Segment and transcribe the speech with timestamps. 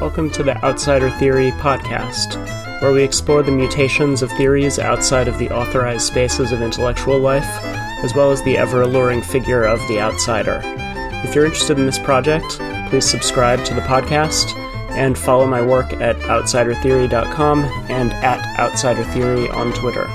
[0.00, 2.34] Welcome to the Outsider Theory podcast,
[2.82, 7.48] where we explore the mutations of theories outside of the authorized spaces of intellectual life,
[8.04, 10.60] as well as the ever alluring figure of the outsider.
[11.24, 12.58] If you're interested in this project,
[12.90, 14.54] please subscribe to the podcast
[14.90, 20.06] and follow my work at outsidertheory.com and at outsidertheory on Twitter.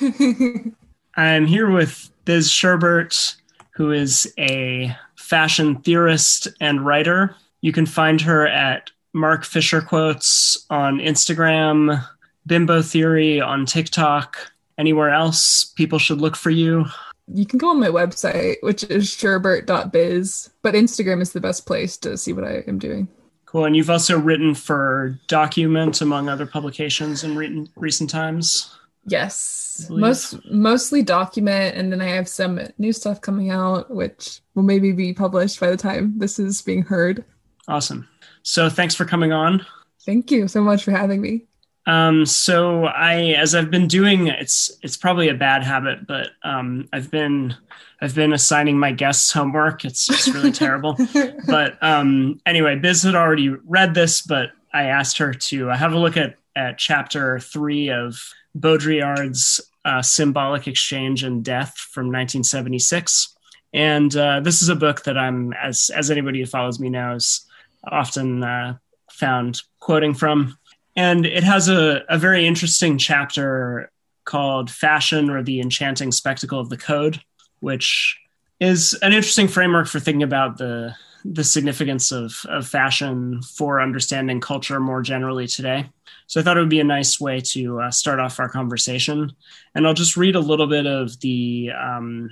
[1.16, 3.36] I'm here with Biz Sherbert,
[3.80, 7.34] who is a fashion theorist and writer.
[7.62, 12.04] You can find her at Mark Fisher Quotes on Instagram,
[12.46, 14.36] Bimbo Theory on TikTok.
[14.76, 16.84] Anywhere else people should look for you?
[17.32, 21.96] You can go on my website, which is sherbert.biz, but Instagram is the best place
[21.98, 23.08] to see what I am doing.
[23.46, 23.64] Cool.
[23.64, 28.76] And you've also written for Document, among other publications in re- recent times.
[29.10, 34.62] Yes, most mostly document, and then I have some new stuff coming out, which will
[34.62, 37.24] maybe be published by the time this is being heard.
[37.66, 38.08] Awesome.
[38.42, 39.66] So thanks for coming on.
[40.06, 41.42] Thank you so much for having me.
[41.86, 46.88] Um, so I, as I've been doing, it's it's probably a bad habit, but um,
[46.92, 47.56] I've been
[48.00, 49.84] I've been assigning my guests homework.
[49.84, 50.96] It's just really terrible.
[51.48, 55.98] But um, anyway, Biz had already read this, but I asked her to have a
[55.98, 58.22] look at at chapter three of
[58.54, 63.34] Baudrillard's uh, Symbolic Exchange and Death from 1976.
[63.72, 67.46] And uh, this is a book that I'm, as, as anybody who follows me knows,
[67.84, 68.76] often uh,
[69.10, 70.58] found quoting from.
[70.96, 73.90] And it has a, a very interesting chapter
[74.24, 77.20] called Fashion or the Enchanting Spectacle of the Code,
[77.60, 78.18] which
[78.58, 84.40] is an interesting framework for thinking about the, the significance of, of fashion for understanding
[84.40, 85.88] culture more generally today.
[86.30, 89.32] So I thought it would be a nice way to uh, start off our conversation.
[89.74, 92.30] And I'll just read a little bit of the um,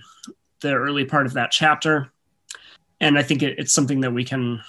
[0.60, 2.08] the early part of that chapter,
[3.00, 4.62] and I think it, it's something that we can,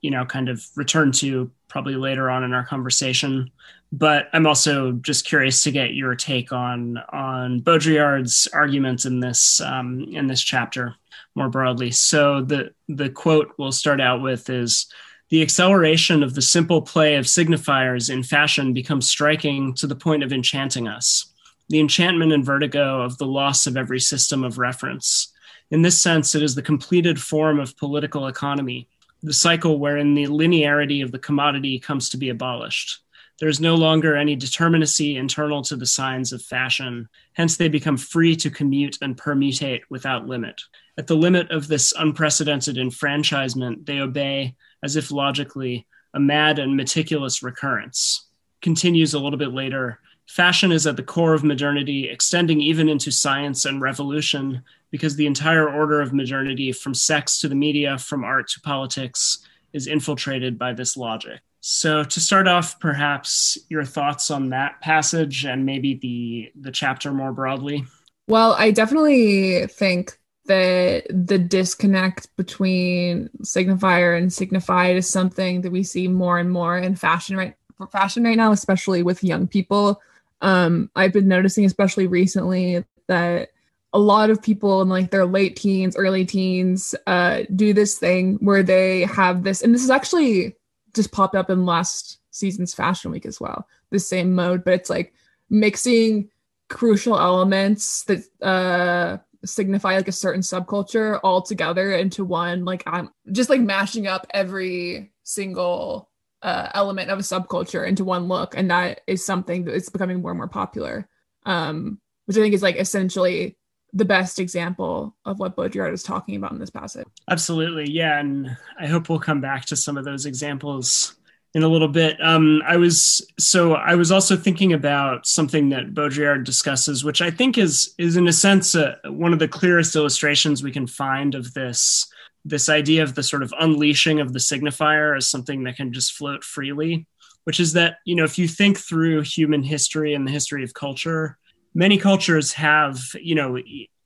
[0.00, 3.50] you know, kind of return to probably later on in our conversation.
[3.92, 9.60] But I'm also just curious to get your take on on Baudrillard's arguments in this
[9.60, 10.94] um, in this chapter
[11.34, 11.90] more broadly.
[11.90, 14.86] So the the quote we'll start out with is
[15.32, 20.22] the acceleration of the simple play of signifiers in fashion becomes striking to the point
[20.22, 21.32] of enchanting us.
[21.70, 25.32] The enchantment and vertigo of the loss of every system of reference.
[25.70, 28.90] In this sense, it is the completed form of political economy,
[29.22, 32.98] the cycle wherein the linearity of the commodity comes to be abolished.
[33.40, 37.96] There is no longer any determinacy internal to the signs of fashion, hence, they become
[37.96, 40.60] free to commute and permutate without limit.
[40.98, 46.76] At the limit of this unprecedented enfranchisement, they obey as if logically a mad and
[46.76, 48.26] meticulous recurrence.
[48.60, 50.00] Continues a little bit later
[50.32, 55.26] fashion is at the core of modernity, extending even into science and revolution, because the
[55.26, 60.58] entire order of modernity, from sex to the media, from art to politics, is infiltrated
[60.58, 61.40] by this logic.
[61.60, 67.12] So, to start off, perhaps your thoughts on that passage and maybe the the chapter
[67.12, 67.84] more broadly.
[68.26, 75.82] Well, I definitely think that the disconnect between signifier and signified is something that we
[75.82, 80.00] see more and more in fashion right for fashion right now, especially with young people.
[80.40, 83.50] Um, I've been noticing, especially recently, that
[83.92, 88.38] a lot of people in like their late teens, early teens, uh, do this thing
[88.40, 90.56] where they have this, and this is actually
[90.94, 93.68] just popped up in last season's fashion week as well.
[93.90, 95.14] The same mode, but it's like
[95.50, 96.30] mixing
[96.68, 103.10] crucial elements that uh signify like a certain subculture all together into one like i'm
[103.32, 106.08] just like mashing up every single
[106.42, 110.20] uh, element of a subculture into one look and that is something that is becoming
[110.20, 111.08] more and more popular.
[111.46, 113.56] Um which i think is like essentially
[113.92, 117.06] the best example of what baudrillard is talking about in this passage.
[117.28, 117.90] Absolutely.
[117.90, 121.16] Yeah and i hope we'll come back to some of those examples
[121.54, 122.16] in a little bit.
[122.22, 127.30] Um, I was so I was also thinking about something that Baudrillard discusses, which I
[127.30, 131.34] think is is in a sense uh, one of the clearest illustrations we can find
[131.34, 132.10] of this
[132.44, 136.14] this idea of the sort of unleashing of the signifier as something that can just
[136.14, 137.06] float freely.
[137.44, 140.74] Which is that you know if you think through human history and the history of
[140.74, 141.38] culture,
[141.74, 143.58] many cultures have you know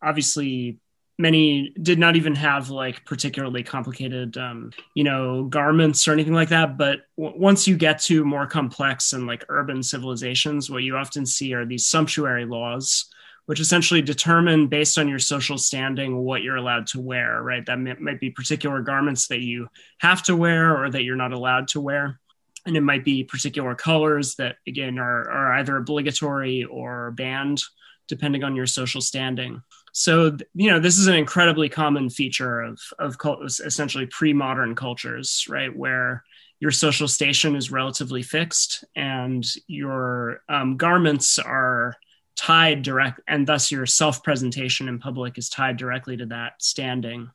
[0.02, 0.78] obviously
[1.18, 6.50] many did not even have like particularly complicated um, you know garments or anything like
[6.50, 10.96] that but w- once you get to more complex and like urban civilizations what you
[10.96, 13.08] often see are these sumptuary laws
[13.46, 17.64] which essentially determine based on your social standing what you're allowed to wear right?
[17.64, 19.68] That might be particular garments that you
[19.98, 22.20] have to wear or that you're not allowed to wear.
[22.66, 27.62] And it might be particular colors that again are, are either obligatory or banned
[28.08, 29.62] depending on your social standing.
[29.92, 33.16] So you know, this is an incredibly common feature of of
[33.64, 36.24] essentially pre-modern cultures, right, where
[36.60, 41.94] your social station is relatively fixed and your um, garments are
[42.34, 47.30] tied direct and thus your self-presentation in public is tied directly to that standing.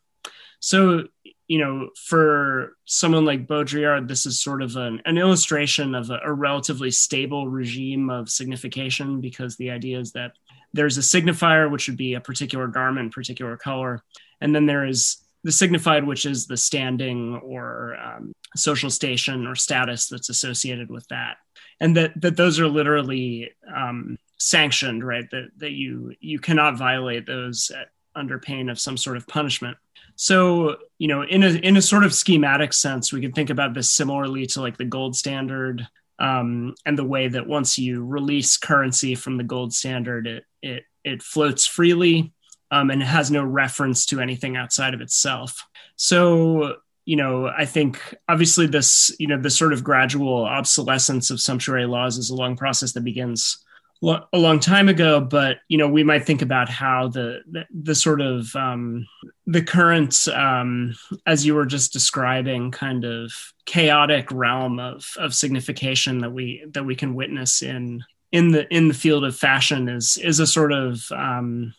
[0.59, 1.07] So
[1.51, 6.19] you know for someone like baudrillard this is sort of an, an illustration of a,
[6.23, 10.31] a relatively stable regime of signification because the idea is that
[10.73, 14.01] there's a signifier which would be a particular garment particular color
[14.39, 19.55] and then there is the signified which is the standing or um, social station or
[19.55, 21.37] status that's associated with that
[21.79, 25.29] and that that those are literally um, sanctioned, right?
[25.31, 29.77] That that you you cannot violate those at, under pain of some sort of punishment.
[30.15, 33.73] So, you know, in a in a sort of schematic sense, we can think about
[33.73, 35.87] this similarly to like the gold standard
[36.21, 40.83] um, and the way that once you release currency from the gold standard, it it
[41.03, 42.31] it floats freely
[42.69, 45.65] um, and has no reference to anything outside of itself.
[45.95, 46.75] So,
[47.05, 51.87] you know, I think obviously this, you know, the sort of gradual obsolescence of sumptuary
[51.87, 53.57] laws is a long process that begins
[54.03, 57.95] a long time ago, but you know we might think about how the the, the
[57.95, 59.07] sort of um,
[59.45, 60.95] the current, um,
[61.25, 63.33] as you were just describing, kind of
[63.65, 68.87] chaotic realm of of signification that we that we can witness in in the in
[68.87, 71.73] the field of fashion is is a sort of um,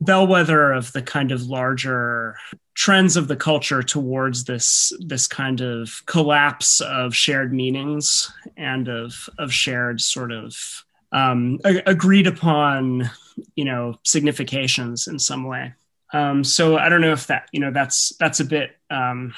[0.00, 2.36] bellwether of the kind of larger
[2.74, 9.30] trends of the culture towards this this kind of collapse of shared meanings and of
[9.38, 13.10] of shared sort of um, agreed upon,
[13.54, 15.72] you know, significations in some way.
[16.12, 19.34] Um, so I don't know if that, you know, that's that's a bit um,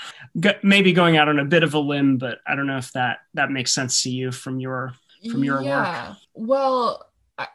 [0.62, 3.18] maybe going out on a bit of a limb, but I don't know if that
[3.34, 4.94] that makes sense to you from your
[5.30, 6.08] from your yeah.
[6.08, 6.16] work.
[6.34, 7.10] Well,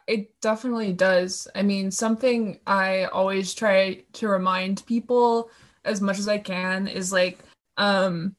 [0.06, 1.46] it definitely does.
[1.54, 5.50] I mean, something I always try to remind people
[5.84, 7.38] as much as I can is like
[7.76, 8.34] um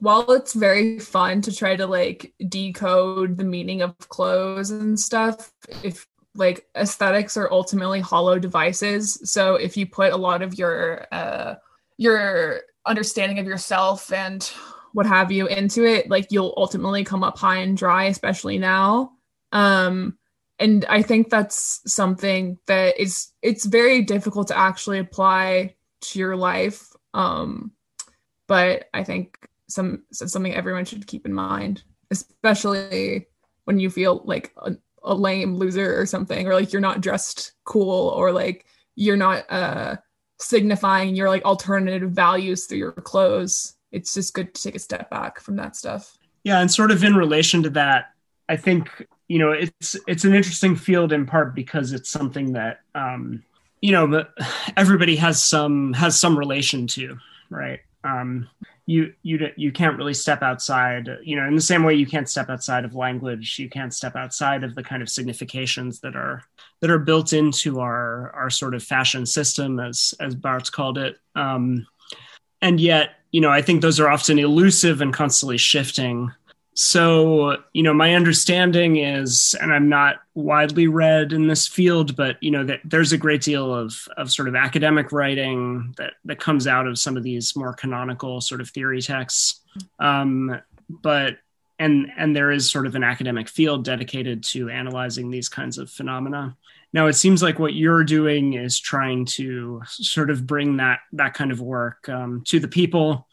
[0.00, 5.52] while it's very fun to try to like decode the meaning of clothes and stuff,
[5.82, 11.06] if like aesthetics are ultimately hollow devices, so if you put a lot of your
[11.12, 11.56] uh
[11.96, 14.52] your understanding of yourself and
[14.92, 19.12] what have you into it, like you'll ultimately come up high and dry, especially now.
[19.52, 20.16] Um
[20.60, 26.36] and I think that's something that is it's very difficult to actually apply to your
[26.36, 26.92] life.
[27.14, 27.72] Um
[28.46, 33.26] but I think some something everyone should keep in mind, especially
[33.64, 37.52] when you feel like a, a lame loser or something, or like you're not dressed
[37.64, 39.96] cool, or like you're not uh,
[40.40, 43.74] signifying your like alternative values through your clothes.
[43.92, 46.18] It's just good to take a step back from that stuff.
[46.44, 48.12] Yeah, and sort of in relation to that,
[48.48, 52.80] I think you know it's it's an interesting field in part because it's something that
[52.94, 53.44] um,
[53.80, 54.24] you know
[54.76, 57.18] everybody has some has some relation to,
[57.50, 57.80] right?
[58.04, 58.48] Um,
[58.88, 62.26] you you you can't really step outside you know in the same way you can't
[62.26, 66.42] step outside of language you can't step outside of the kind of significations that are
[66.80, 71.18] that are built into our our sort of fashion system as as Barthes called it.
[71.34, 71.86] Um,
[72.62, 76.32] and yet you know i think those are often elusive and constantly shifting
[76.80, 82.36] so you know my understanding is and i'm not widely read in this field but
[82.40, 86.38] you know that there's a great deal of of sort of academic writing that that
[86.38, 89.60] comes out of some of these more canonical sort of theory texts.
[89.98, 91.38] Um, but
[91.78, 95.90] and and there is sort of an academic field dedicated to analyzing these kinds of
[95.90, 96.56] phenomena.
[96.92, 101.34] Now it seems like what you're doing is trying to sort of bring that that
[101.34, 103.27] kind of work um, to the people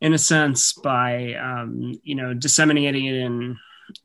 [0.00, 3.56] in a sense by um, you know disseminating it in,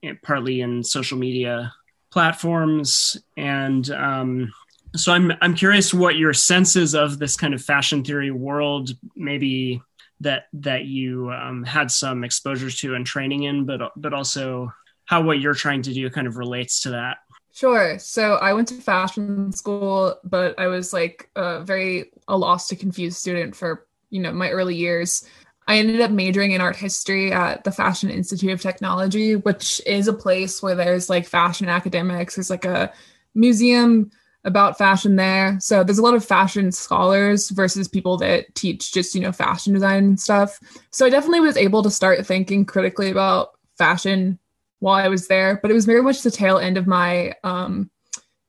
[0.01, 1.73] in, partly in social media
[2.11, 4.53] platforms and um,
[4.95, 9.81] so I'm I'm curious what your senses of this kind of fashion theory world maybe
[10.23, 14.73] that that you um, had some exposure to and training in, but but also
[15.05, 17.17] how what you're trying to do kind of relates to that.
[17.53, 17.99] Sure.
[17.99, 22.75] So I went to fashion school, but I was like a very a lost to
[22.75, 25.27] confused student for you know my early years.
[25.67, 30.07] I ended up majoring in art history at the Fashion Institute of Technology, which is
[30.07, 32.35] a place where there's like fashion academics.
[32.35, 32.91] There's like a
[33.33, 34.11] museum
[34.45, 35.57] about fashion there.
[35.59, 39.73] So there's a lot of fashion scholars versus people that teach just, you know, fashion
[39.73, 40.59] design and stuff.
[40.91, 44.39] So I definitely was able to start thinking critically about fashion
[44.79, 47.89] while I was there, but it was very much the tail end of my um,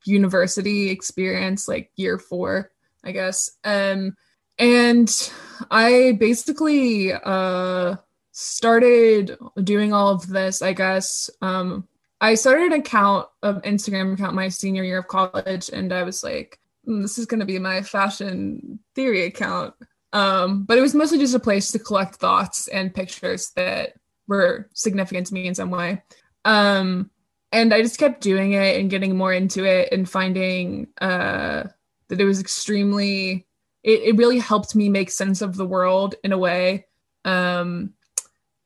[0.05, 2.73] university experience, like year four,
[3.05, 3.51] I guess.
[3.63, 4.17] Um,
[4.59, 5.33] and
[5.71, 7.97] I basically uh,
[8.33, 11.31] started doing all of this, I guess.
[11.41, 11.89] Um,
[12.21, 16.25] I started an account, an Instagram account, my senior year of college, and I was
[16.25, 16.59] like,
[16.89, 19.75] mm, this is going to be my fashion theory account.
[20.13, 23.95] Um, but it was mostly just a place to collect thoughts and pictures that
[24.29, 26.03] were significant to me in some way.
[26.45, 27.11] Um,
[27.53, 31.65] and I just kept doing it and getting more into it and finding uh,
[32.09, 33.47] that it was extremely,
[33.85, 36.87] it, it really helped me make sense of the world in a way.
[37.25, 37.93] Um,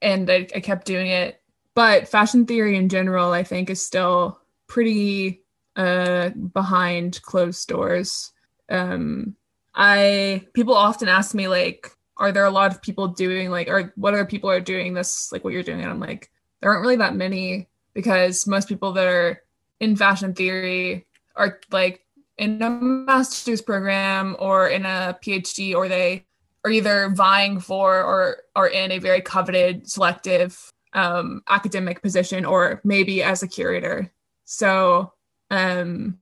[0.00, 1.42] and I, I kept doing it.
[1.75, 5.42] But fashion theory in general, I think, is still pretty
[5.76, 8.32] uh, behind closed doors.
[8.68, 9.37] Um,
[9.75, 13.92] I people often ask me like, are there a lot of people doing like, or
[13.96, 15.80] what other people are doing this like what you're doing?
[15.80, 19.42] And I'm like, there aren't really that many because most people that are
[19.78, 21.06] in fashion theory
[21.37, 22.04] are like
[22.38, 26.25] in a master's program or in a PhD, or they
[26.64, 32.80] are either vying for or are in a very coveted selective um, academic position, or
[32.85, 34.11] maybe as a curator.
[34.45, 35.12] So
[35.50, 36.18] um,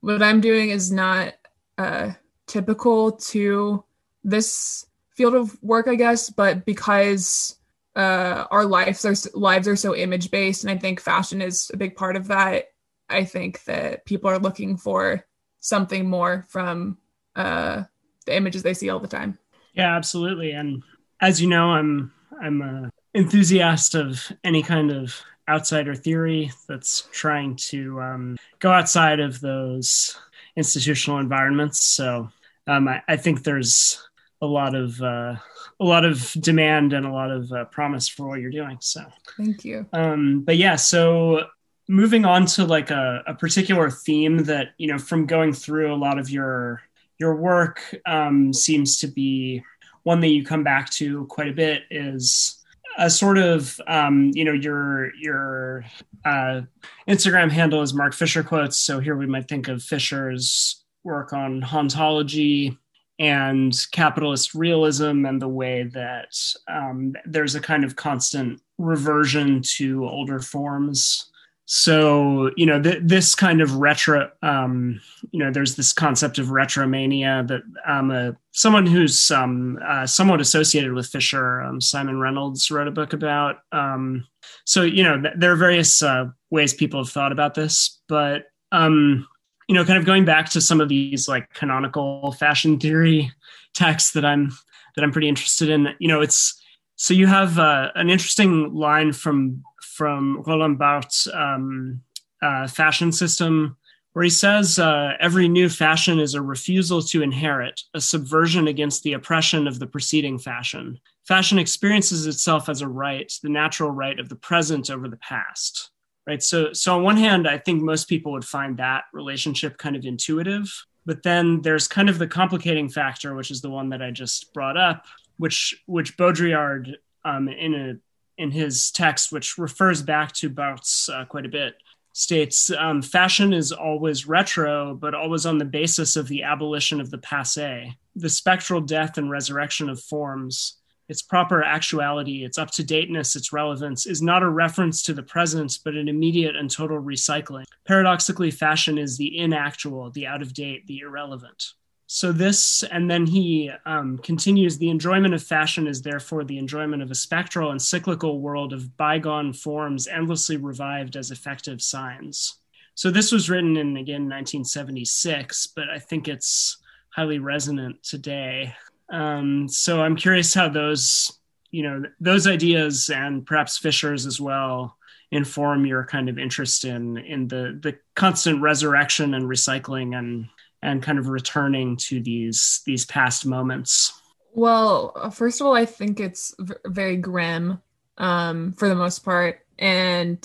[0.00, 1.34] what I'm doing is not
[1.78, 2.12] uh,
[2.46, 3.84] typical to
[4.24, 7.56] this field of work, I guess, but because
[7.94, 11.76] uh, our lives are lives are so image based, and I think fashion is a
[11.76, 12.66] big part of that.
[13.08, 15.24] I think that people are looking for
[15.60, 16.98] something more from
[17.34, 17.84] uh,
[18.24, 19.38] the images they see all the time.
[19.74, 20.52] Yeah, absolutely.
[20.52, 20.82] And
[21.20, 27.56] as you know, I'm I'm a enthusiast of any kind of outsider theory that's trying
[27.56, 30.18] to um, go outside of those
[30.56, 31.80] institutional environments.
[31.80, 32.28] So
[32.66, 34.02] um, I, I, think there's
[34.42, 35.36] a lot of uh,
[35.78, 38.78] a lot of demand and a lot of uh, promise for what you're doing.
[38.80, 39.04] So
[39.36, 39.86] thank you.
[39.92, 41.46] Um, but yeah, so
[41.88, 45.96] moving on to like a, a, particular theme that you know from going through a
[45.96, 46.82] lot of your
[47.18, 49.62] your work um, seems to be
[50.02, 52.62] one that you come back to quite a bit is
[52.98, 55.84] a sort of um, you know your your
[56.24, 56.62] uh,
[57.08, 58.78] Instagram handle is Mark Fisher quotes.
[58.78, 62.76] So here we might think of Fisher's work on hauntology
[63.18, 66.36] and capitalist realism and the way that
[66.68, 71.30] um, there's a kind of constant reversion to older forms
[71.66, 75.00] so you know th- this kind of retro um,
[75.32, 80.92] you know there's this concept of retromania that um, someone who's um, uh, somewhat associated
[80.92, 84.24] with fisher um, simon reynolds wrote a book about um,
[84.64, 88.44] so you know th- there are various uh, ways people have thought about this but
[88.70, 89.26] um,
[89.68, 93.30] you know kind of going back to some of these like canonical fashion theory
[93.74, 94.50] texts that i'm
[94.94, 96.62] that i'm pretty interested in you know it's
[96.96, 99.62] so you have uh, an interesting line from
[99.96, 102.02] from Roland Barthes' um,
[102.42, 103.76] uh, fashion system,
[104.12, 109.02] where he says uh, every new fashion is a refusal to inherit, a subversion against
[109.02, 110.98] the oppression of the preceding fashion.
[111.26, 115.90] Fashion experiences itself as a right, the natural right of the present over the past.
[116.26, 116.42] Right.
[116.42, 120.04] So, so on one hand, I think most people would find that relationship kind of
[120.04, 120.68] intuitive.
[121.04, 124.52] But then there's kind of the complicating factor, which is the one that I just
[124.52, 125.04] brought up,
[125.36, 127.94] which which Baudrillard um, in a
[128.38, 131.74] in his text, which refers back to Barthes uh, quite a bit,
[132.12, 137.10] states um, fashion is always retro, but always on the basis of the abolition of
[137.10, 140.78] the passe, the spectral death and resurrection of forms.
[141.08, 145.22] Its proper actuality, its up to dateness, its relevance is not a reference to the
[145.22, 147.64] present, but an immediate and total recycling.
[147.86, 151.74] Paradoxically, fashion is the inactual, the out of date, the irrelevant
[152.06, 157.02] so this and then he um, continues the enjoyment of fashion is therefore the enjoyment
[157.02, 162.60] of a spectral and cyclical world of bygone forms endlessly revived as effective signs.
[162.94, 166.78] So this was written in again 1976 but i think it's
[167.10, 168.74] highly resonant today.
[169.08, 171.32] Um, so i'm curious how those
[171.72, 174.96] you know those ideas and perhaps fisher's as well
[175.32, 180.48] inform your kind of interest in in the the constant resurrection and recycling and
[180.82, 184.12] and kind of returning to these these past moments?
[184.52, 187.82] Well, first of all, I think it's v- very grim
[188.16, 190.44] um, for the most part, and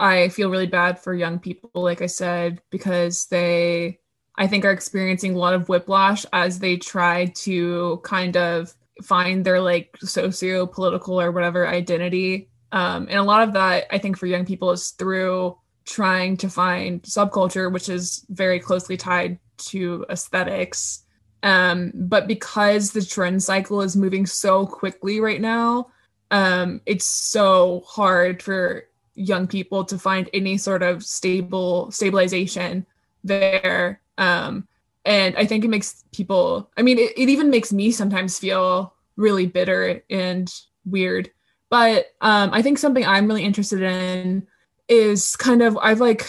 [0.00, 4.00] I feel really bad for young people, like I said, because they,
[4.36, 9.44] I think, are experiencing a lot of whiplash as they try to kind of find
[9.44, 12.50] their like socio political or whatever identity.
[12.72, 16.50] Um, and a lot of that, I think, for young people is through trying to
[16.50, 21.04] find subculture, which is very closely tied to aesthetics.
[21.42, 25.88] Um, but because the trend cycle is moving so quickly right now,
[26.30, 28.84] um, it's so hard for
[29.14, 32.84] young people to find any sort of stable stabilization
[33.22, 34.00] there.
[34.18, 34.66] Um,
[35.04, 38.94] and I think it makes people, I mean, it, it even makes me sometimes feel
[39.16, 40.52] really bitter and
[40.84, 41.30] weird.
[41.70, 44.46] But um, I think something I'm really interested in
[44.88, 46.26] is kind of, I've like,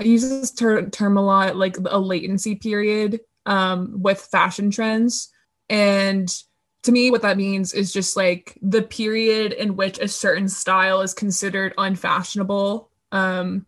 [0.00, 5.28] I use this ter- term a lot, like a latency period um, with fashion trends.
[5.68, 6.34] And
[6.84, 11.02] to me, what that means is just like the period in which a certain style
[11.02, 12.88] is considered unfashionable.
[13.12, 13.66] Um,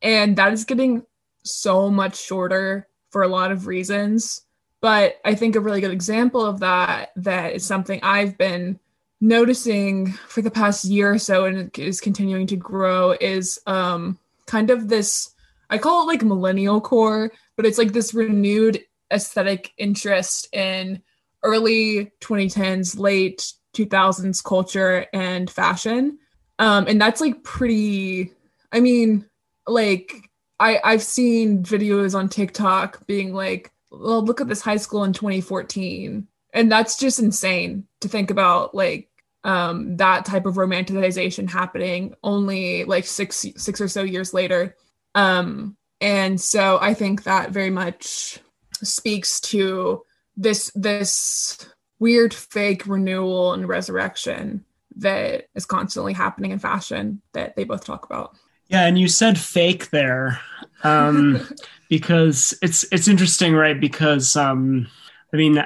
[0.00, 1.04] and that is getting
[1.42, 4.42] so much shorter for a lot of reasons.
[4.80, 8.78] But I think a really good example of that that is something I've been
[9.20, 14.70] noticing for the past year or so and is continuing to grow is um, kind
[14.70, 15.34] of this
[15.70, 18.82] I call it like millennial core, but it's like this renewed
[19.12, 21.02] aesthetic interest in
[21.42, 26.18] early 2010s, late 2000s culture and fashion.
[26.58, 28.32] Um, and that's like pretty,
[28.72, 29.26] I mean,
[29.66, 35.04] like I, I've seen videos on TikTok being like, well, look at this high school
[35.04, 36.26] in 2014.
[36.54, 39.10] And that's just insane to think about like
[39.44, 44.74] um, that type of romanticization happening only like six six or so years later.
[45.16, 48.38] Um, and so I think that very much
[48.82, 50.02] speaks to
[50.36, 51.66] this this
[51.98, 54.64] weird fake renewal and resurrection
[54.96, 58.36] that is constantly happening in fashion that they both talk about.
[58.68, 60.38] Yeah, and you said fake there,
[60.84, 61.46] um,
[61.88, 63.80] because it's it's interesting, right?
[63.80, 64.86] Because um,
[65.32, 65.64] I mean,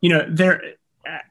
[0.00, 0.74] you know, there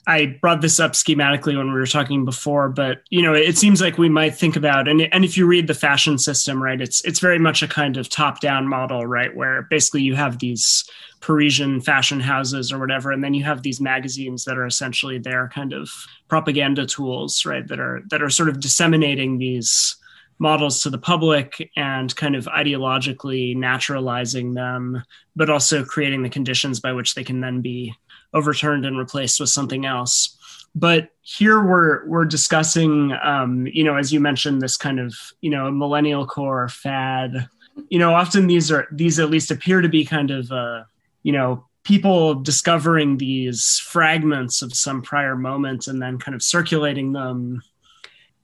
[0.07, 3.81] I brought this up schematically when we were talking before, but you know, it seems
[3.81, 7.03] like we might think about and and if you read the fashion system, right, it's
[7.05, 10.89] it's very much a kind of top-down model, right, where basically you have these
[11.21, 15.49] Parisian fashion houses or whatever, and then you have these magazines that are essentially their
[15.49, 15.89] kind of
[16.27, 19.95] propaganda tools, right, that are that are sort of disseminating these
[20.39, 25.01] models to the public and kind of ideologically naturalizing them,
[25.35, 27.95] but also creating the conditions by which they can then be
[28.33, 30.37] overturned and replaced with something else.
[30.75, 35.49] But here we're we're discussing, um, you know, as you mentioned, this kind of you
[35.49, 37.47] know millennial core fad.
[37.89, 40.83] You know, often these are these at least appear to be kind of uh,
[41.21, 47.11] you know people discovering these fragments of some prior moment and then kind of circulating
[47.11, 47.61] them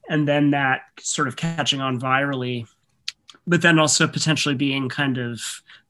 [0.09, 2.67] and then that sort of catching on virally
[3.47, 5.41] but then also potentially being kind of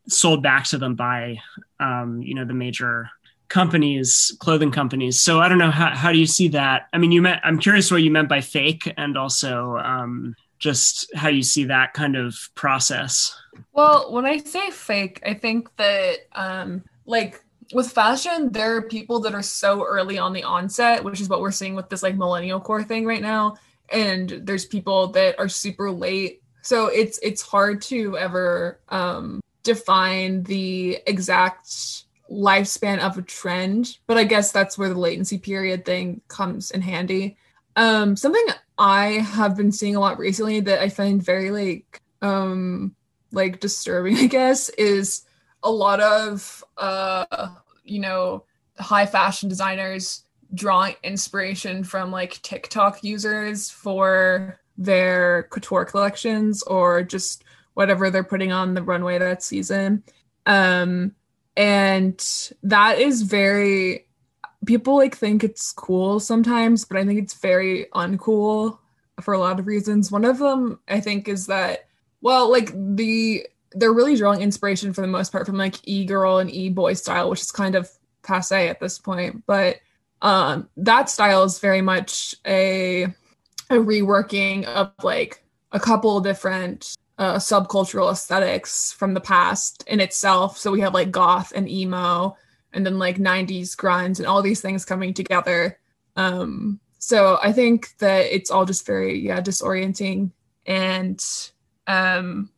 [0.07, 1.37] sold back to them by
[1.79, 3.09] um, you know the major
[3.49, 5.19] companies, clothing companies.
[5.19, 6.87] So I don't know how how do you see that?
[6.93, 11.11] I mean, you meant I'm curious what you meant by fake, and also um, just
[11.15, 13.35] how you see that kind of process.
[13.73, 19.19] Well, when I say fake, I think that um, like with fashion, there are people
[19.21, 22.15] that are so early on the onset, which is what we're seeing with this like
[22.15, 23.57] millennial core thing right now,
[23.91, 26.41] and there's people that are super late.
[26.61, 34.17] So it's it's hard to ever um, define the exact lifespan of a trend, but
[34.17, 37.37] I guess that's where the latency period thing comes in handy.
[37.75, 38.45] Um, something
[38.77, 42.95] I have been seeing a lot recently that I find very like um
[43.31, 45.25] like disturbing, I guess, is
[45.63, 47.49] a lot of uh
[47.83, 48.45] you know
[48.77, 57.43] high fashion designers drawing inspiration from like TikTok users for their couture collections or just
[57.73, 60.03] whatever they're putting on the runway that season.
[60.45, 61.13] Um
[61.57, 64.05] and that is very
[64.65, 68.77] people like think it's cool sometimes but i think it's very uncool
[69.21, 70.11] for a lot of reasons.
[70.11, 71.87] One of them i think is that
[72.21, 76.49] well like the they're really drawing inspiration for the most part from like e-girl and
[76.51, 77.89] e-boy style which is kind of
[78.23, 79.43] passe at this point.
[79.45, 79.77] But
[80.21, 83.03] um that style is very much a
[83.69, 90.57] a reworking of like a couple different uh, subcultural aesthetics from the past in itself.
[90.57, 92.35] So we have like goth and emo,
[92.73, 95.77] and then like 90s grunge and all these things coming together.
[96.15, 100.31] Um, so I think that it's all just very yeah disorienting
[100.65, 101.23] and
[101.87, 102.49] um,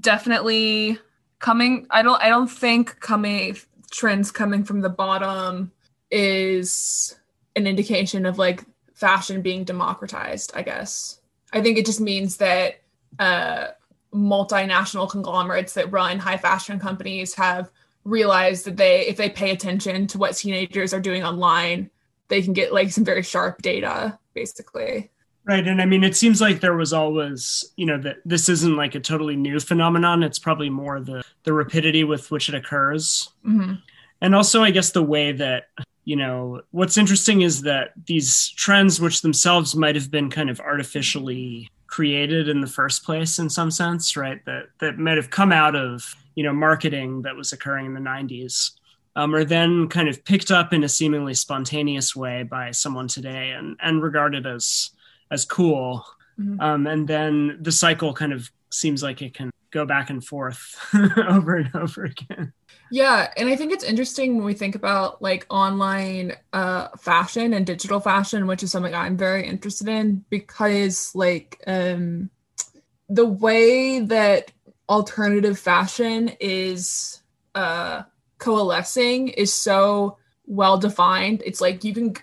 [0.00, 0.98] definitely
[1.40, 1.86] coming.
[1.90, 3.56] I don't I don't think coming
[3.90, 5.72] trends coming from the bottom
[6.10, 7.18] is
[7.56, 8.64] an indication of like
[8.94, 10.52] fashion being democratized.
[10.54, 11.20] I guess
[11.52, 12.81] I think it just means that
[13.18, 13.68] uh,
[14.14, 17.70] multinational conglomerates that run high fashion companies have
[18.04, 21.88] realized that they if they pay attention to what teenagers are doing online
[22.28, 25.10] they can get like some very sharp data basically.
[25.44, 28.76] Right and i mean it seems like there was always you know that this isn't
[28.76, 30.22] like a totally new phenomenon.
[30.22, 33.28] It's probably more the the rapidity with which it occurs.
[33.46, 33.74] Mm-hmm.
[34.20, 35.64] and also i guess the way that
[36.04, 40.60] you know what's interesting is that these trends which themselves might have been kind of
[40.60, 44.42] artificially created in the first place in some sense, right?
[44.46, 48.00] That that might have come out of you know marketing that was occurring in the
[48.00, 48.70] 90s,
[49.14, 53.50] um, or then kind of picked up in a seemingly spontaneous way by someone today
[53.50, 54.90] and and regarded as
[55.30, 56.04] as cool.
[56.40, 56.60] Mm-hmm.
[56.62, 60.78] Um, and then the cycle kind of seems like it can go back and forth
[61.28, 62.54] over and over again.
[62.94, 67.64] Yeah, and I think it's interesting when we think about like online uh fashion and
[67.64, 72.28] digital fashion, which is something I'm very interested in because like um
[73.08, 74.52] the way that
[74.90, 77.22] alternative fashion is
[77.54, 78.02] uh
[78.36, 81.42] coalescing is so well defined.
[81.46, 82.14] It's like you can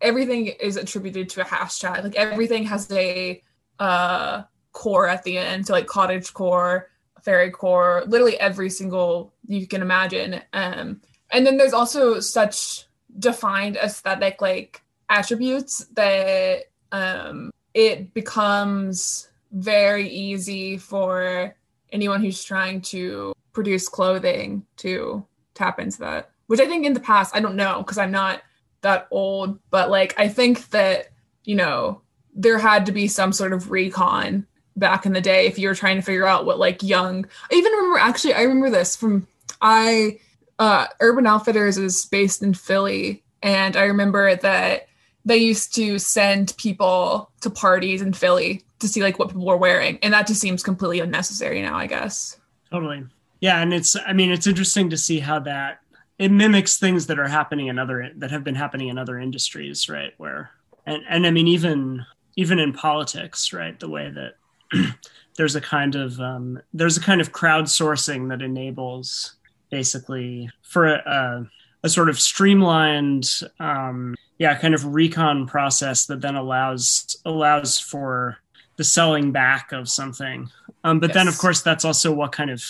[0.00, 2.02] everything is attributed to a hashtag.
[2.04, 3.42] Like everything has a
[3.78, 5.66] uh core at the end.
[5.66, 6.88] So like cottage core,
[7.26, 10.40] fairy core, literally every single you can imagine.
[10.54, 12.86] Um and then there's also such
[13.18, 21.54] defined aesthetic like attributes that um it becomes very easy for
[21.90, 26.30] anyone who's trying to produce clothing to tap into that.
[26.46, 28.42] Which I think in the past, I don't know because I'm not
[28.82, 31.08] that old, but like I think that,
[31.44, 32.02] you know,
[32.34, 35.74] there had to be some sort of recon back in the day if you were
[35.74, 39.26] trying to figure out what like young I even remember actually I remember this from
[39.60, 40.20] I
[40.58, 44.88] uh Urban Outfitters is based in Philly and I remember that
[45.24, 49.56] they used to send people to parties in Philly to see like what people were
[49.56, 52.38] wearing and that just seems completely unnecessary now I guess.
[52.70, 53.04] Totally.
[53.40, 55.80] Yeah, and it's I mean it's interesting to see how that
[56.18, 59.88] it mimics things that are happening in other that have been happening in other industries,
[59.88, 60.12] right?
[60.16, 60.50] Where
[60.86, 62.04] and and I mean even
[62.36, 63.78] even in politics, right?
[63.78, 64.34] The way that
[65.36, 69.34] there's a kind of um, there's a kind of crowdsourcing that enables
[69.70, 71.48] basically for a,
[71.82, 78.38] a sort of streamlined um, yeah kind of recon process that then allows allows for
[78.76, 80.48] the selling back of something
[80.84, 81.14] um, but yes.
[81.14, 82.62] then of course that's also what kind of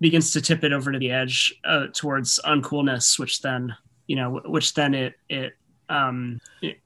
[0.00, 3.74] begins to tip it over to the edge uh, towards uncoolness which then
[4.06, 5.54] you know which then it it
[5.88, 6.78] um it,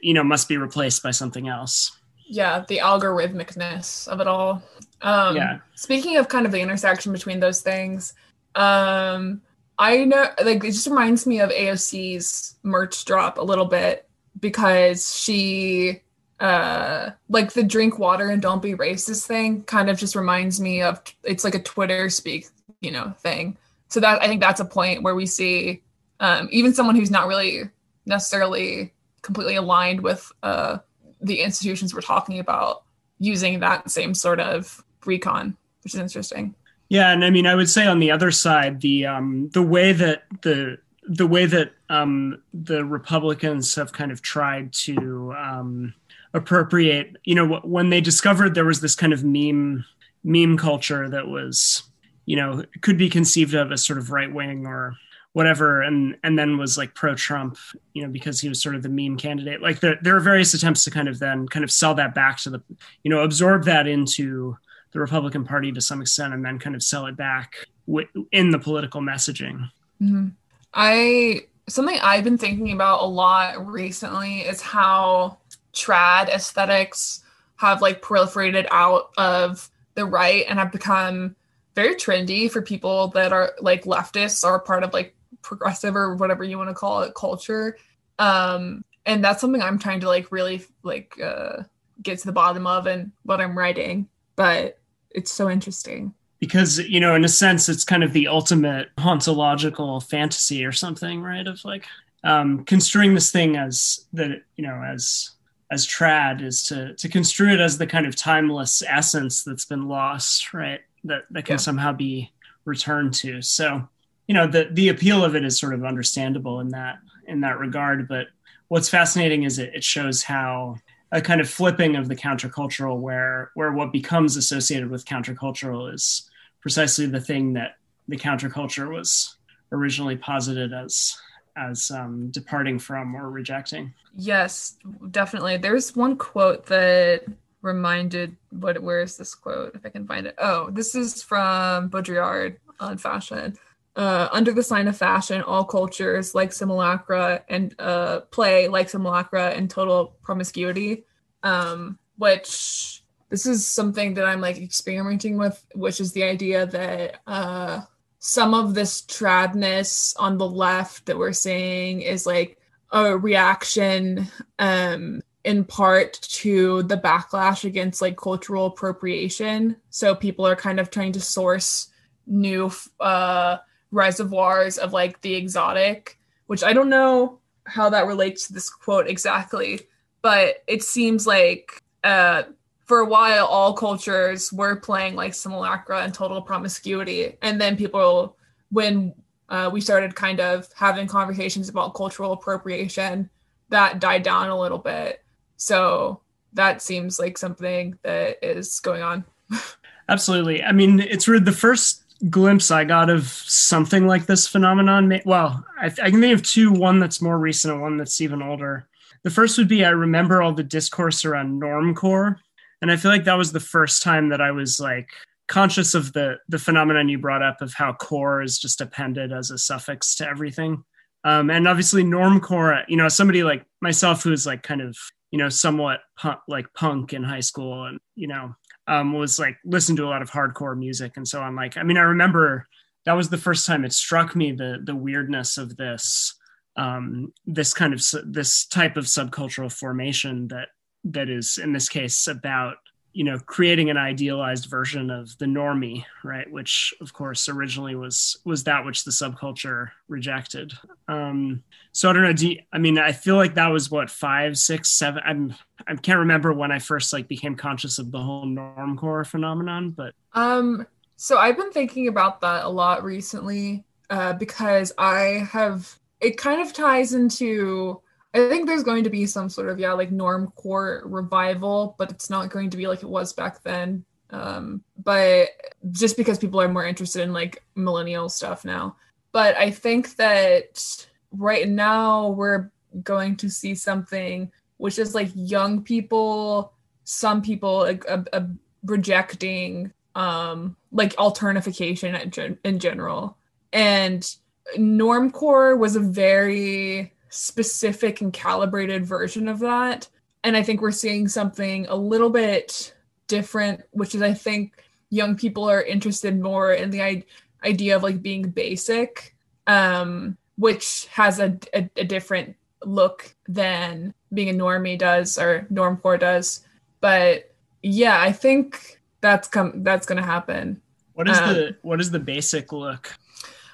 [0.00, 4.62] you know must be replaced by something else yeah the algorithmicness of it all.
[5.02, 5.58] Um yeah.
[5.74, 8.14] speaking of kind of the intersection between those things
[8.54, 9.42] um
[9.78, 14.08] i know like it just reminds me of aoc's merch drop a little bit
[14.40, 16.00] because she
[16.40, 20.82] uh like the drink water and don't be racist thing kind of just reminds me
[20.82, 22.46] of it's like a twitter speak
[22.80, 23.56] you know thing.
[23.88, 25.82] So that i think that's a point where we see
[26.20, 27.62] um even someone who's not really
[28.06, 30.78] necessarily completely aligned with uh
[31.24, 32.84] the institutions we're talking about
[33.18, 36.54] using that same sort of recon, which is interesting.
[36.88, 39.92] Yeah, and I mean, I would say on the other side, the um, the way
[39.92, 45.94] that the the way that um, the Republicans have kind of tried to um,
[46.34, 49.84] appropriate, you know, when they discovered there was this kind of meme
[50.22, 51.82] meme culture that was,
[52.26, 54.96] you know, could be conceived of as sort of right wing or
[55.34, 57.58] whatever and and then was like pro trump
[57.92, 60.54] you know because he was sort of the meme candidate like there, there are various
[60.54, 62.62] attempts to kind of then kind of sell that back to the
[63.02, 64.56] you know absorb that into
[64.92, 68.50] the republican party to some extent and then kind of sell it back w- in
[68.50, 69.68] the political messaging
[70.00, 70.28] mm-hmm.
[70.72, 75.36] i something i've been thinking about a lot recently is how
[75.72, 77.24] trad aesthetics
[77.56, 81.34] have like proliferated out of the right and have become
[81.74, 85.12] very trendy for people that are like leftists or part of like
[85.44, 87.78] progressive or whatever you want to call it culture.
[88.18, 91.62] Um and that's something i'm trying to like really like uh
[92.02, 94.78] get to the bottom of and what i'm writing but
[95.10, 96.12] it's so interesting.
[96.40, 101.22] Because you know in a sense it's kind of the ultimate ontological fantasy or something
[101.22, 101.46] right?
[101.46, 101.86] Of like
[102.22, 105.30] um construing this thing as that you know as
[105.70, 109.88] as trad is to to construe it as the kind of timeless essence that's been
[109.88, 110.80] lost right?
[111.04, 111.58] That that can yeah.
[111.58, 112.32] somehow be
[112.66, 113.40] returned to.
[113.40, 113.88] So
[114.26, 117.58] you know the the appeal of it is sort of understandable in that in that
[117.58, 118.28] regard but
[118.68, 120.76] what's fascinating is it, it shows how
[121.12, 126.28] a kind of flipping of the countercultural where where what becomes associated with countercultural is
[126.60, 127.76] precisely the thing that
[128.08, 129.36] the counterculture was
[129.72, 131.16] originally posited as
[131.56, 133.94] as um, departing from or rejecting.
[134.16, 134.76] Yes
[135.10, 135.56] definitely.
[135.56, 137.22] There's one quote that
[137.62, 140.34] reminded what where is this quote if i can find it?
[140.38, 143.56] Oh this is from baudrillard on fashion
[143.96, 149.50] uh, under the sign of fashion, all cultures like simulacra and uh, play like simulacra
[149.50, 151.04] and total promiscuity.
[151.42, 157.20] Um, which this is something that I'm like experimenting with, which is the idea that
[157.26, 157.80] uh,
[158.18, 162.58] some of this tradness on the left that we're seeing is like
[162.92, 164.28] a reaction
[164.58, 169.76] um, in part to the backlash against like cultural appropriation.
[169.90, 171.88] So people are kind of trying to source
[172.26, 173.58] new uh,
[173.94, 179.06] reservoirs of like the exotic, which I don't know how that relates to this quote
[179.06, 179.80] exactly,
[180.20, 182.42] but it seems like uh,
[182.84, 188.36] for a while all cultures were playing like simulacra and total promiscuity and then people
[188.70, 189.14] when
[189.48, 193.30] uh, we started kind of having conversations about cultural appropriation
[193.68, 195.22] that died down a little bit.
[195.56, 196.20] So
[196.52, 199.24] that seems like something that is going on.
[200.08, 200.62] Absolutely.
[200.62, 205.64] I mean it's weird the first glimpse i got of something like this phenomenon well
[205.78, 208.86] I, I can think of two one that's more recent and one that's even older.
[209.24, 212.36] The first would be i remember all the discourse around normcore
[212.82, 215.08] and i feel like that was the first time that i was like
[215.48, 219.50] conscious of the the phenomenon you brought up of how core is just appended as
[219.50, 220.84] a suffix to everything.
[221.24, 224.96] Um, and obviously normcore you know somebody like myself who's like kind of
[225.30, 228.54] you know somewhat punk, like punk in high school and you know
[228.86, 231.16] um, was like listened to a lot of hardcore music.
[231.16, 232.66] And so on like i mean i remember
[233.04, 236.34] that was the first time it struck me the the weirdness of this
[236.76, 240.68] um, this kind of this type of subcultural formation that
[241.04, 242.76] that is in this case about
[243.14, 246.50] you know creating an idealized version of the normie right?
[246.50, 250.72] Which of course originally was was that which the subculture rejected.
[251.08, 251.62] Um
[251.94, 254.58] so i don't know do you, i mean i feel like that was what five
[254.58, 255.54] six seven i'm
[255.86, 260.12] i can't remember when i first like became conscious of the whole normcore phenomenon but
[260.34, 266.36] um so i've been thinking about that a lot recently uh because i have it
[266.36, 268.00] kind of ties into
[268.34, 272.10] I think there's going to be some sort of yeah like norm core revival, but
[272.10, 274.04] it's not going to be like it was back then.
[274.30, 275.48] Um, but
[275.92, 278.96] just because people are more interested in like millennial stuff now.
[279.30, 282.70] But I think that right now we're
[283.02, 286.72] going to see something which is like young people,
[287.04, 288.42] some people like, uh,
[288.84, 293.36] rejecting um like alternification in general.
[293.72, 294.28] And
[294.76, 300.08] normcore was a very specific and calibrated version of that.
[300.42, 302.94] And I think we're seeing something a little bit
[303.26, 307.24] different, which is I think young people are interested more in the I-
[307.64, 309.34] idea of like being basic,
[309.66, 316.20] um, which has a, a, a different look than being a normie does or normcore
[316.20, 316.66] does.
[317.00, 320.80] But yeah, I think that's come that's gonna happen.
[321.14, 323.16] What is um, the what is the basic look?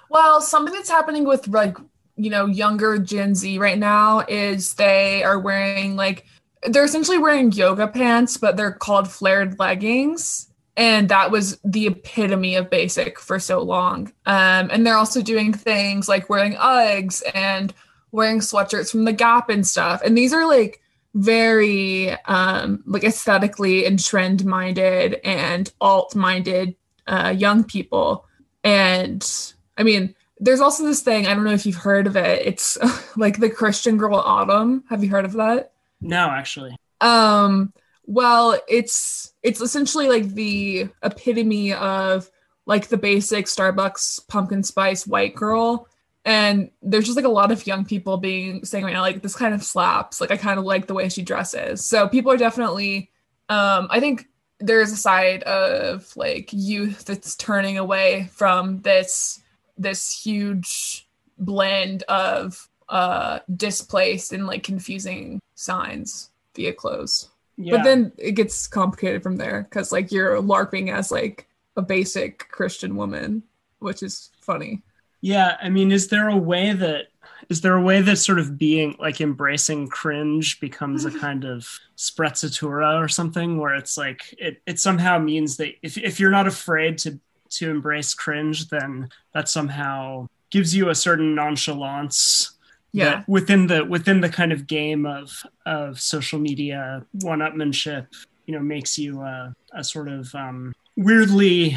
[0.09, 1.77] Well, something that's happening with like
[2.25, 6.27] you know younger gen z right now is they are wearing like
[6.65, 10.47] they're essentially wearing yoga pants but they're called flared leggings.
[10.77, 14.13] And that was the epitome of basic for so long.
[14.25, 17.75] Um, and they're also doing things like wearing uggs and
[18.13, 20.01] wearing sweatshirts from the gap and stuff.
[20.03, 20.81] And these are like
[21.15, 28.27] very um, like aesthetically and trend minded and alt minded uh, young people.
[28.63, 29.27] And
[29.77, 32.79] i mean there's also this thing i don't know if you've heard of it it's
[33.17, 34.85] like the christian girl autumn.
[34.89, 35.73] Have you heard of that?
[36.01, 36.77] No actually.
[37.01, 37.73] Um
[38.07, 42.29] well it's it's essentially like the epitome of
[42.67, 45.87] like the basic starbucks pumpkin spice white girl.
[46.25, 49.37] And there's just like a lot of young people being saying right now like this
[49.37, 50.21] kind of slaps.
[50.21, 51.85] Like i kind of like the way she dresses.
[51.85, 53.11] So people are definitely
[53.49, 54.27] um i think
[54.63, 59.41] there's a side of like youth that's turning away from this
[59.81, 67.29] this huge blend of uh displaced and like confusing signs via clothes.
[67.57, 67.77] Yeah.
[67.77, 72.49] But then it gets complicated from there because like you're LARPing as like a basic
[72.49, 73.43] Christian woman,
[73.79, 74.83] which is funny.
[75.21, 77.09] Yeah, I mean, is there a way that
[77.51, 81.69] is there a way that sort of being like embracing cringe becomes a kind of
[81.97, 86.47] sprezzatura or something where it's like it, it somehow means that if, if you're not
[86.47, 87.19] afraid to
[87.51, 92.53] to embrace cringe, then that somehow gives you a certain nonchalance
[92.93, 93.23] yeah.
[93.27, 98.07] within the within the kind of game of of social media one-upmanship
[98.47, 101.77] you know makes you uh, a sort of um, weirdly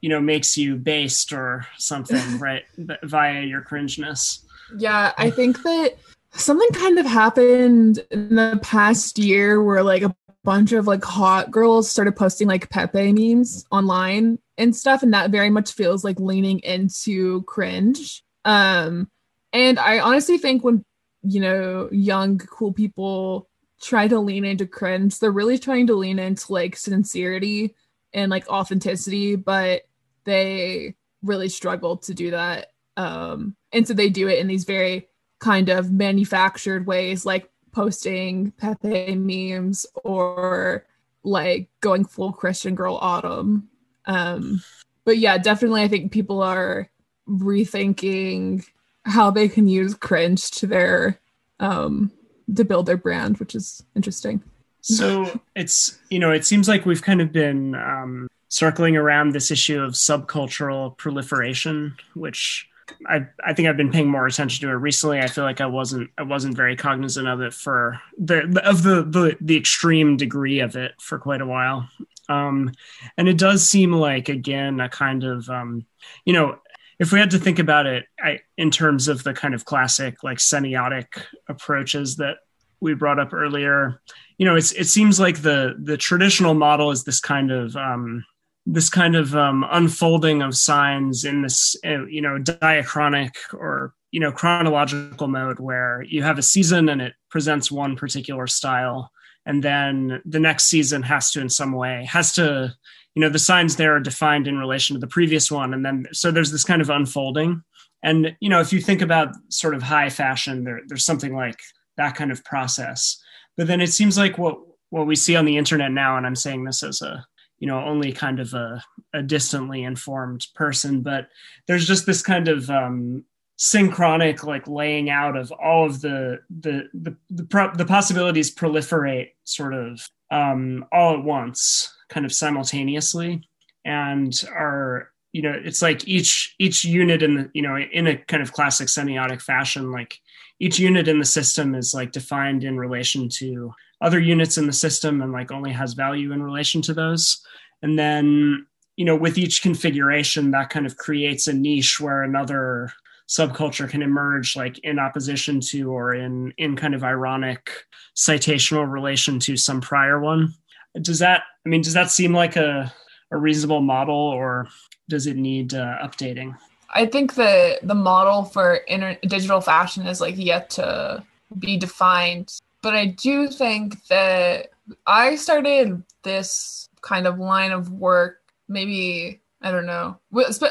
[0.00, 2.64] you know makes you based or something right
[3.02, 4.40] via your cringeness.
[4.78, 5.96] Yeah i think that
[6.32, 11.50] something kind of happened in the past year where like a bunch of like hot
[11.50, 16.18] girls started posting like pepe memes online and stuff and that very much feels like
[16.20, 18.22] leaning into cringe.
[18.44, 19.08] Um
[19.54, 20.84] and i honestly think when
[21.22, 23.48] you know young cool people
[23.80, 27.74] try to lean into cringe they're really trying to lean into like sincerity
[28.12, 29.82] and like authenticity but
[30.24, 32.72] they really struggle to do that.
[32.96, 35.08] Um and so they do it in these very
[35.40, 40.86] kind of manufactured ways like posting pepe memes or
[41.24, 43.68] like going full christian girl autumn
[44.06, 44.62] um,
[45.04, 46.88] but yeah, definitely, I think people are
[47.28, 48.64] rethinking
[49.04, 51.20] how they can use cringe to their
[51.60, 52.10] um,
[52.54, 54.42] to build their brand, which is interesting.
[54.80, 59.50] So it's you know it seems like we've kind of been um, circling around this
[59.50, 62.68] issue of subcultural proliferation, which
[63.06, 65.20] I I think I've been paying more attention to it recently.
[65.20, 69.02] I feel like I wasn't I wasn't very cognizant of it for the of the
[69.02, 71.88] the, the extreme degree of it for quite a while.
[72.28, 72.72] Um,
[73.18, 75.86] and it does seem like again a kind of um,
[76.24, 76.58] you know
[76.98, 80.22] if we had to think about it I, in terms of the kind of classic
[80.22, 81.06] like semiotic
[81.48, 82.38] approaches that
[82.80, 84.00] we brought up earlier,
[84.38, 88.24] you know, it's it seems like the the traditional model is this kind of um,
[88.66, 94.20] this kind of um, unfolding of signs in this uh, you know diachronic or you
[94.20, 99.10] know chronological mode where you have a season and it presents one particular style
[99.46, 102.74] and then the next season has to in some way has to
[103.14, 105.72] you know the signs there are defined in relation to the previous one.
[105.72, 107.62] And then so there's this kind of unfolding.
[108.02, 111.60] And you know if you think about sort of high fashion there, there's something like
[111.96, 113.20] that kind of process.
[113.56, 114.58] But then it seems like what
[114.94, 117.26] what we see on the internet now and i'm saying this as a
[117.58, 118.80] you know only kind of a,
[119.12, 121.26] a distantly informed person but
[121.66, 123.24] there's just this kind of um,
[123.56, 129.30] synchronic like laying out of all of the the the the, pro- the possibilities proliferate
[129.44, 133.46] sort of um, all at once kind of simultaneously.
[133.84, 138.16] And are you know it's like each each unit in the you know in a
[138.16, 140.18] kind of classic semiotic fashion like
[140.60, 144.72] each unit in the system is like defined in relation to other units in the
[144.72, 147.44] system and like only has value in relation to those.
[147.82, 152.90] And then you know with each configuration that kind of creates a niche where another
[153.28, 157.70] subculture can emerge like in opposition to or in in kind of ironic
[158.16, 160.52] citational relation to some prior one.
[161.00, 162.92] Does that i mean does that seem like a,
[163.30, 164.68] a reasonable model or
[165.08, 166.56] does it need uh, updating?
[166.90, 171.24] I think the the model for inter- digital fashion is like yet to
[171.58, 172.52] be defined.
[172.82, 174.70] But i do think that
[175.06, 180.20] i started this kind of line of work maybe I don't know.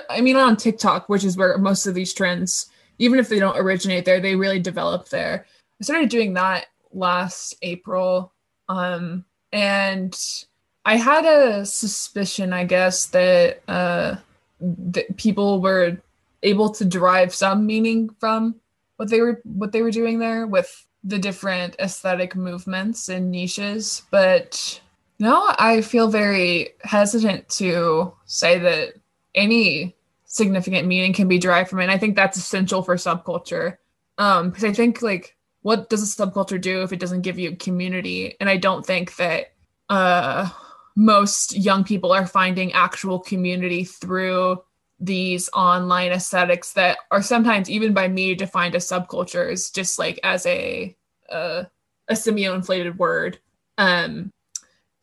[0.09, 2.67] I mean, on TikTok, which is where most of these trends,
[2.99, 5.47] even if they don't originate there, they really develop there.
[5.81, 8.31] I started doing that last April,
[8.69, 10.15] um, and
[10.85, 14.17] I had a suspicion, I guess, that uh,
[14.61, 15.97] that people were
[16.43, 18.55] able to derive some meaning from
[18.97, 24.03] what they were what they were doing there with the different aesthetic movements and niches,
[24.11, 24.79] but
[25.23, 28.95] no, I feel very hesitant to say that
[29.33, 31.83] any significant meaning can be derived from it.
[31.83, 33.77] And I think that's essential for subculture.
[34.17, 37.55] Um, because I think like what does a subculture do if it doesn't give you
[37.55, 38.35] community?
[38.41, 39.53] And I don't think that
[39.87, 40.49] uh
[40.97, 44.61] most young people are finding actual community through
[44.99, 50.45] these online aesthetics that are sometimes even by me defined as subcultures just like as
[50.45, 50.95] a
[51.29, 51.63] uh,
[52.09, 53.39] a semi-inflated word
[53.79, 54.29] um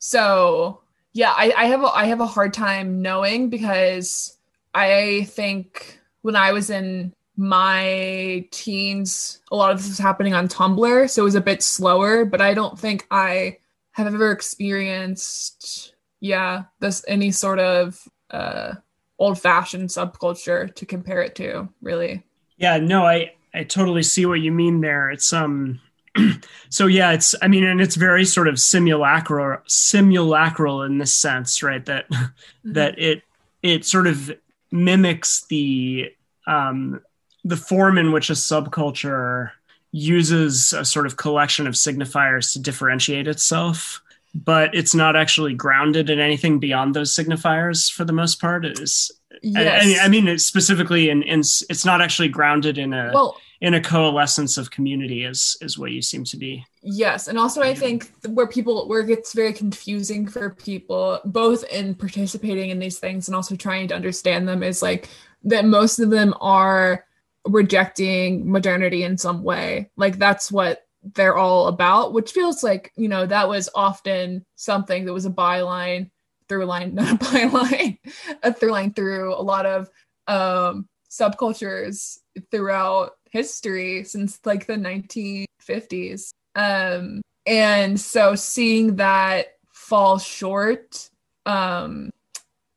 [0.01, 0.81] so
[1.13, 4.37] yeah, I, I have a, I have a hard time knowing because
[4.73, 10.47] I think when I was in my teens, a lot of this was happening on
[10.47, 12.25] Tumblr, so it was a bit slower.
[12.25, 13.57] But I don't think I
[13.91, 18.73] have ever experienced, yeah, this any sort of uh,
[19.19, 22.23] old-fashioned subculture to compare it to, really.
[22.57, 25.11] Yeah, no, I I totally see what you mean there.
[25.11, 25.79] It's um
[26.69, 31.63] so yeah, it's I mean, and it's very sort of simulacral simulacral in this sense,
[31.63, 31.85] right?
[31.85, 32.73] That mm-hmm.
[32.73, 33.23] that it
[33.61, 34.31] it sort of
[34.71, 36.13] mimics the
[36.47, 37.01] um,
[37.43, 39.51] the form in which a subculture
[39.91, 44.01] uses a sort of collection of signifiers to differentiate itself
[44.33, 48.79] but it's not actually grounded in anything beyond those signifiers for the most part it
[48.79, 49.99] is yes.
[49.99, 53.81] I, I, mean specifically in, in it's not actually grounded in a well, in a
[53.81, 56.65] coalescence of community is is what you seem to be.
[56.81, 61.63] Yes and also i think where people where it gets very confusing for people both
[61.65, 65.09] in participating in these things and also trying to understand them is like
[65.43, 67.05] that most of them are
[67.45, 69.89] rejecting modernity in some way.
[69.97, 75.05] Like that's what they're all about which feels like you know that was often something
[75.05, 76.11] that was a byline
[76.47, 77.97] through line not a byline
[78.43, 79.89] a through line through a lot of
[80.27, 82.19] um subcultures
[82.51, 86.31] throughout history since like the 1950s.
[86.55, 91.09] Um, and so seeing that fall short,
[91.45, 92.11] um,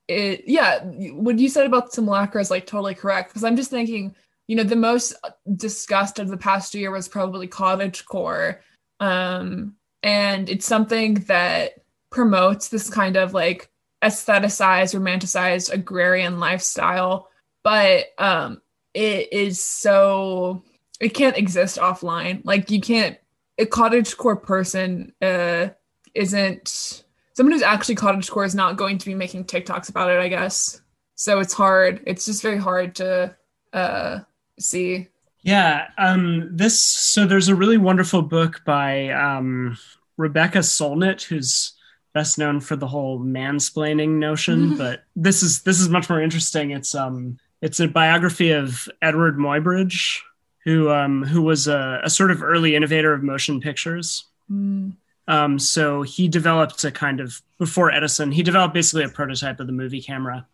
[0.09, 4.15] it yeah, what you said about simulacra is like totally correct because I'm just thinking,
[4.47, 5.15] you know, the most
[5.57, 8.61] discussed of the past year was probably cottage core,
[9.01, 13.71] um, and it's something that promotes this kind of like
[14.03, 17.31] aestheticized, romanticized agrarian lifestyle,
[17.63, 18.61] but um,
[18.95, 20.63] it is so
[21.01, 22.41] it can't exist offline.
[22.45, 23.19] Like you can't
[23.59, 25.69] a cottage core person uh
[26.15, 30.29] isn't someone who's actually cottagecore is not going to be making TikToks about it, I
[30.29, 30.81] guess.
[31.17, 32.03] So it's hard.
[32.07, 33.37] It's just very hard to
[33.73, 34.21] uh,
[34.59, 35.09] see.
[35.43, 35.89] Yeah.
[35.99, 39.77] Um, this so there's a really wonderful book by um,
[40.17, 41.73] Rebecca Solnit, who's
[42.15, 46.71] best known for the whole mansplaining notion, but this is this is much more interesting.
[46.71, 50.21] It's um it's a biography of Eadweard Muybridge,
[50.65, 54.27] who um who was a, a sort of early innovator of motion pictures.
[54.53, 54.97] Mm.
[55.27, 59.67] Um, so he developed a kind of before Edison, he developed basically a prototype of
[59.67, 60.47] the movie camera.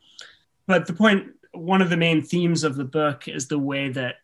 [0.69, 4.17] But the point, one of the main themes of the book is the way that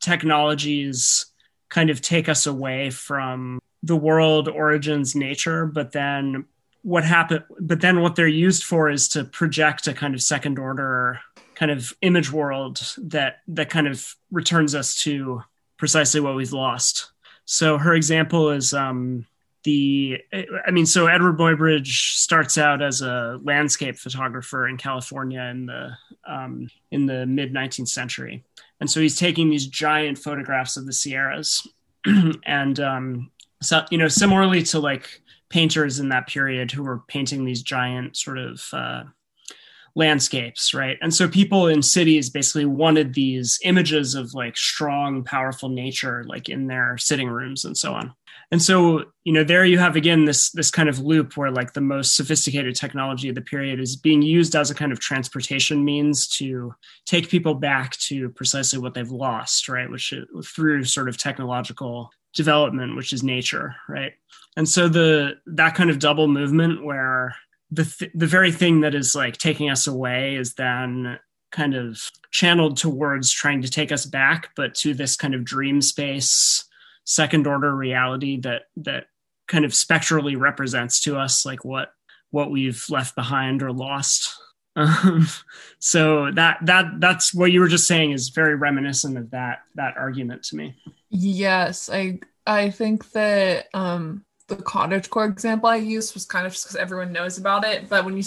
[0.00, 1.24] technologies
[1.70, 6.44] kind of take us away from the world origins nature, but then
[6.82, 10.58] what happened but then what they're used for is to project a kind of second
[10.58, 11.20] order
[11.60, 15.42] kind of image world that that kind of returns us to
[15.76, 17.12] precisely what we've lost.
[17.44, 19.26] So her example is um
[19.62, 20.16] the
[20.66, 25.90] i mean so Eadweard Muybridge starts out as a landscape photographer in california in the
[26.26, 28.42] um, in the mid 19th century.
[28.80, 31.68] And so he's taking these giant photographs of the sierras
[32.46, 33.30] and um,
[33.60, 38.16] so you know similarly to like painters in that period who were painting these giant
[38.16, 39.02] sort of uh,
[39.94, 40.98] landscapes, right?
[41.02, 46.48] And so people in cities basically wanted these images of like strong, powerful nature, like
[46.48, 48.14] in their sitting rooms and so on.
[48.52, 51.72] And so, you know, there you have again this this kind of loop where like
[51.72, 55.84] the most sophisticated technology of the period is being used as a kind of transportation
[55.84, 56.74] means to
[57.06, 59.88] take people back to precisely what they've lost, right?
[59.88, 64.14] Which is, through sort of technological development, which is nature, right?
[64.56, 67.36] And so the that kind of double movement where
[67.70, 71.18] the th- the very thing that is like taking us away is then
[71.52, 75.80] kind of channeled towards trying to take us back, but to this kind of dream
[75.80, 76.64] space,
[77.04, 79.06] second order reality that that
[79.48, 81.92] kind of spectrally represents to us like what
[82.30, 84.32] what we've left behind or lost.
[84.76, 85.26] Um,
[85.78, 89.96] so that that that's what you were just saying is very reminiscent of that that
[89.96, 90.76] argument to me.
[91.08, 96.64] Yes, I I think that um the cottagecore example I used was kind of just
[96.64, 97.88] because everyone knows about it.
[97.88, 98.24] But when you,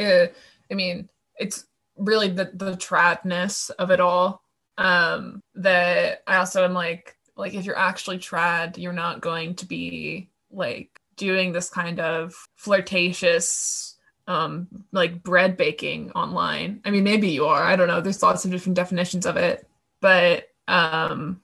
[0.00, 0.26] uh,
[0.70, 4.42] I mean, it's really the the tradness of it all.
[4.76, 9.66] Um, that I also am like, like if you're actually trad, you're not going to
[9.66, 13.96] be like doing this kind of flirtatious
[14.26, 18.44] um like bread baking online i mean maybe you are i don't know there's lots
[18.44, 19.68] of different definitions of it
[20.00, 21.40] but um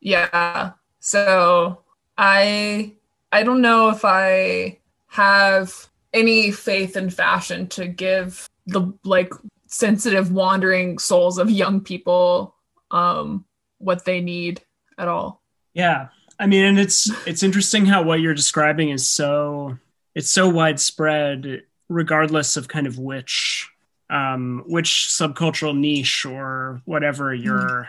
[0.00, 1.82] yeah so
[2.16, 2.94] i
[3.32, 4.78] I don't know if I
[5.08, 9.32] have any faith in fashion to give the like
[9.66, 12.54] sensitive wandering souls of young people
[12.90, 13.44] um
[13.78, 14.60] what they need
[14.98, 15.42] at all.
[15.74, 16.08] Yeah.
[16.38, 19.78] I mean and it's it's interesting how what you're describing is so
[20.14, 23.70] it's so widespread regardless of kind of which
[24.10, 27.88] um which subcultural niche or whatever you're mm.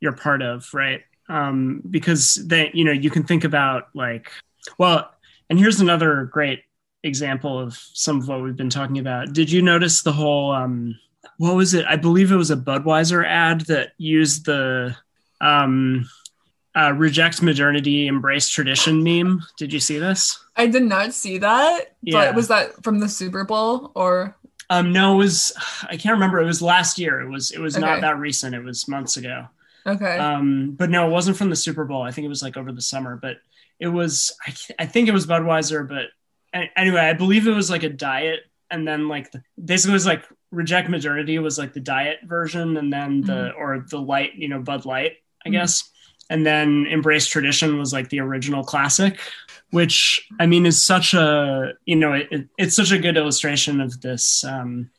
[0.00, 1.02] you're part of, right?
[1.28, 4.32] Um because they you know you can think about like
[4.78, 5.10] well,
[5.50, 6.62] and here's another great
[7.04, 9.32] example of some of what we've been talking about.
[9.32, 10.98] Did you notice the whole um
[11.38, 11.84] what was it?
[11.86, 14.96] I believe it was a Budweiser ad that used the
[15.40, 16.08] um
[16.74, 19.42] uh, reject modernity, embrace tradition meme.
[19.58, 20.42] Did you see this?
[20.56, 21.96] I did not see that.
[22.02, 22.26] Yeah.
[22.26, 24.36] But was that from the Super Bowl or?
[24.70, 25.52] Um, no, it was.
[25.82, 26.40] I can't remember.
[26.40, 27.20] It was last year.
[27.20, 27.50] It was.
[27.50, 27.84] It was okay.
[27.84, 28.54] not that recent.
[28.54, 29.48] It was months ago.
[29.86, 30.16] Okay.
[30.16, 32.02] Um, but no, it wasn't from the Super Bowl.
[32.02, 33.18] I think it was like over the summer.
[33.20, 33.38] But
[33.80, 36.06] it was I, I think it was Budweiser, but
[36.76, 40.24] anyway, I believe it was like a diet, and then like the, basically was like
[40.50, 43.60] reject modernity was like the diet version, and then the mm-hmm.
[43.60, 45.12] or the light, you know, Bud Light,
[45.44, 45.58] I mm-hmm.
[45.58, 45.90] guess,
[46.30, 49.20] and then embrace tradition was like the original classic,
[49.70, 53.80] which I mean is such a you know it, it, it's such a good illustration
[53.80, 54.44] of this.
[54.44, 54.90] Um,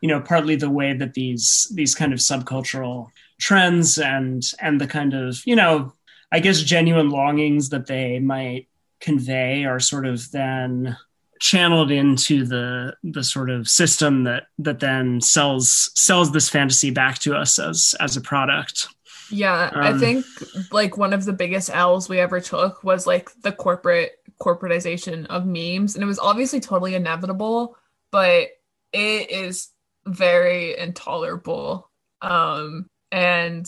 [0.00, 4.86] you know, partly the way that these these kind of subcultural trends and and the
[4.86, 5.92] kind of you know
[6.30, 8.68] I guess genuine longings that they might
[9.00, 10.96] convey are sort of then
[11.40, 17.18] channeled into the the sort of system that that then sells sells this fantasy back
[17.20, 18.88] to us as as a product.
[19.30, 20.24] Yeah, um, I think
[20.72, 25.46] like one of the biggest L's we ever took was like the corporate corporatization of
[25.46, 27.76] memes and it was obviously totally inevitable,
[28.10, 28.48] but
[28.92, 29.68] it is
[30.06, 31.90] very intolerable.
[32.22, 33.66] Um and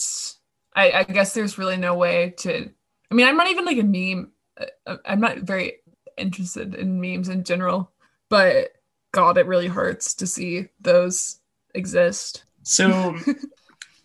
[0.75, 2.71] I, I guess there's really no way to.
[3.11, 4.31] I mean, I'm not even like a meme.
[4.87, 5.79] Uh, I'm not very
[6.17, 7.91] interested in memes in general,
[8.29, 8.69] but
[9.13, 11.41] God, it really hurts to see those
[11.75, 12.45] exist.
[12.63, 13.17] So,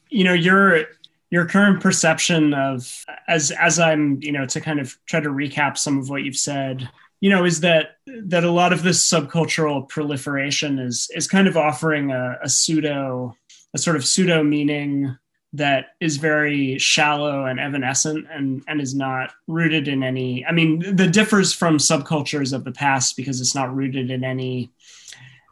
[0.09, 0.85] you know, your
[1.29, 5.77] your current perception of as as I'm, you know, to kind of try to recap
[5.77, 6.89] some of what you've said.
[7.21, 11.57] you know, is that that a lot of this subcultural proliferation is is kind of
[11.57, 13.35] offering a, a pseudo,
[13.73, 15.17] a sort of pseudo meaning
[15.57, 20.45] that is very shallow and evanescent and and is not rooted in any.
[20.45, 24.69] I mean, that differs from subcultures of the past because it's not rooted in any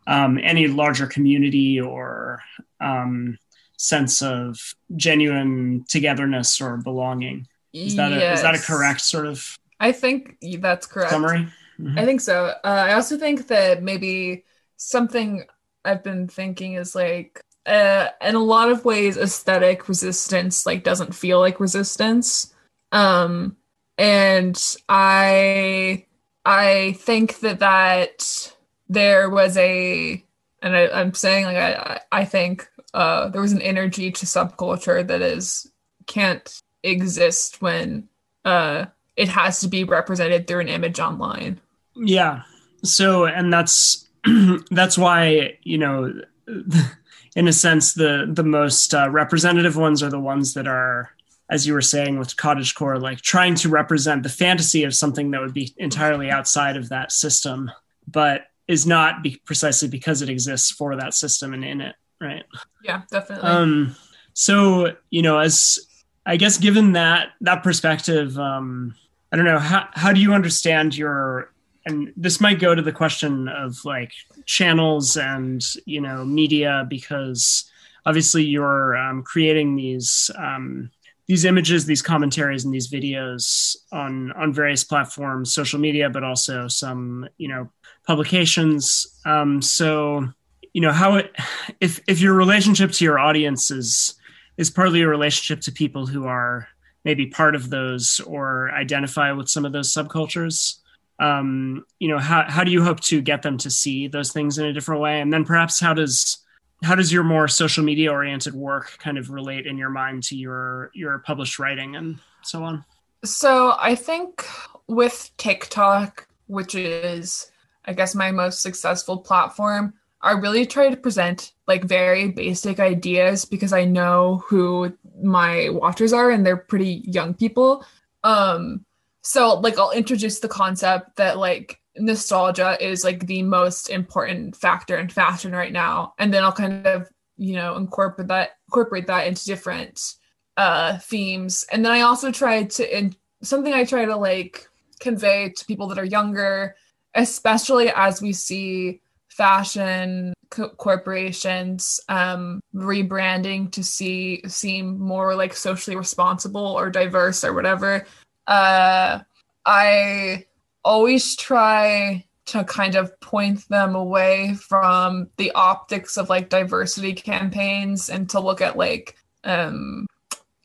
[0.07, 2.41] um, any larger community or
[2.81, 3.37] um,
[3.77, 7.47] sense of genuine togetherness or belonging.
[7.73, 9.57] Is that a, is that a correct sort of?
[9.79, 11.11] I think that's correct.
[11.11, 11.47] Summary.
[11.79, 11.97] Mm-hmm.
[11.97, 12.53] I think so.
[12.63, 14.43] Uh, I also think that maybe
[14.77, 15.45] something
[15.83, 21.15] I've been thinking is like, uh, in a lot of ways, aesthetic resistance like doesn't
[21.15, 22.53] feel like resistance.
[22.91, 23.57] Um,
[23.97, 26.05] and I
[26.45, 28.53] I think that that
[28.89, 30.23] there was a,
[30.61, 35.05] and I, am saying like I I think uh, there was an energy to subculture
[35.05, 35.71] that is
[36.05, 38.09] can't exist when
[38.45, 38.85] uh,
[39.15, 41.59] it has to be represented through an image online.
[41.95, 42.43] Yeah.
[42.83, 44.07] So, and that's
[44.71, 46.13] that's why you know,
[47.35, 51.11] in a sense, the the most uh, representative ones are the ones that are,
[51.49, 55.41] as you were saying with cottagecore, like trying to represent the fantasy of something that
[55.41, 57.71] would be entirely outside of that system,
[58.07, 62.43] but is not be- precisely because it exists for that system and in it, right?
[62.83, 63.49] Yeah, definitely.
[63.49, 63.95] Um,
[64.33, 65.79] so you know, as
[66.25, 68.95] I guess given that that perspective, um,
[69.31, 71.51] I don't know how how do you understand your
[71.85, 74.11] and this might go to the question of like
[74.45, 77.69] channels and you know media because
[78.05, 80.91] obviously you're um, creating these um,
[81.27, 86.67] these images, these commentaries, and these videos on on various platforms, social media, but also
[86.67, 87.69] some you know
[88.05, 89.19] publications.
[89.25, 90.27] Um, so
[90.73, 91.35] you know how it
[91.79, 94.15] if if your relationship to your audience is
[94.57, 96.67] is partly a relationship to people who are
[97.05, 100.79] maybe part of those or identify with some of those subcultures
[101.19, 104.57] um, you know how, how do you hope to get them to see those things
[104.57, 106.39] in a different way and then perhaps how does
[106.83, 110.35] how does your more social media oriented work kind of relate in your mind to
[110.35, 112.83] your your published writing and so on
[113.23, 114.45] so i think
[114.87, 117.51] with tiktok which is
[117.85, 119.93] i guess my most successful platform
[120.25, 126.13] I really try to present like very basic ideas because I know who my watchers
[126.13, 127.85] are and they're pretty young people.
[128.23, 128.85] Um
[129.23, 134.97] so like I'll introduce the concept that like nostalgia is like the most important factor
[134.97, 137.07] in fashion right now and then I'll kind of,
[137.37, 140.15] you know, incorporate that incorporate that into different
[140.57, 141.65] uh themes.
[141.71, 144.67] And then I also try to in something I try to like
[144.99, 146.75] convey to people that are younger,
[147.15, 155.95] especially as we see fashion co- corporations um, rebranding to see seem more like socially
[155.95, 158.05] responsible or diverse or whatever.
[158.47, 159.19] Uh,
[159.65, 160.45] I
[160.83, 168.09] always try to kind of point them away from the optics of like diversity campaigns
[168.09, 169.15] and to look at like
[169.45, 170.05] um,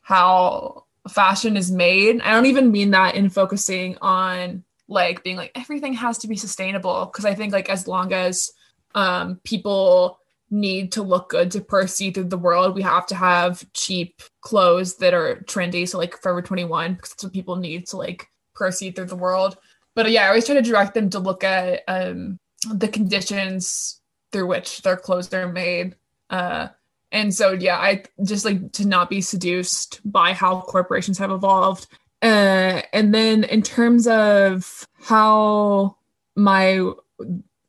[0.02, 2.20] how fashion is made.
[2.20, 6.36] I don't even mean that in focusing on like being like everything has to be
[6.36, 8.50] sustainable because I think like as long as
[8.94, 10.18] um, people
[10.50, 12.74] need to look good to proceed through the world.
[12.74, 15.86] We have to have cheap clothes that are trendy.
[15.88, 19.58] So like Forever 21, because that's what people need to like proceed through the world.
[19.94, 22.38] But yeah, I always try to direct them to look at um,
[22.72, 24.00] the conditions
[24.32, 25.96] through which their clothes are made.
[26.30, 26.68] Uh,
[27.12, 31.86] and so yeah, I just like to not be seduced by how corporations have evolved.
[32.20, 35.96] Uh, and then in terms of how
[36.36, 36.90] my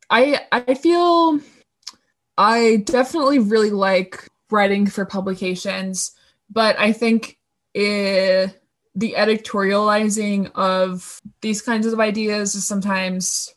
[0.09, 1.39] I I feel
[2.39, 6.13] I definitely really like writing for publications,
[6.49, 7.37] but I think
[7.73, 8.57] it,
[8.95, 13.53] the editorializing of these kinds of ideas is sometimes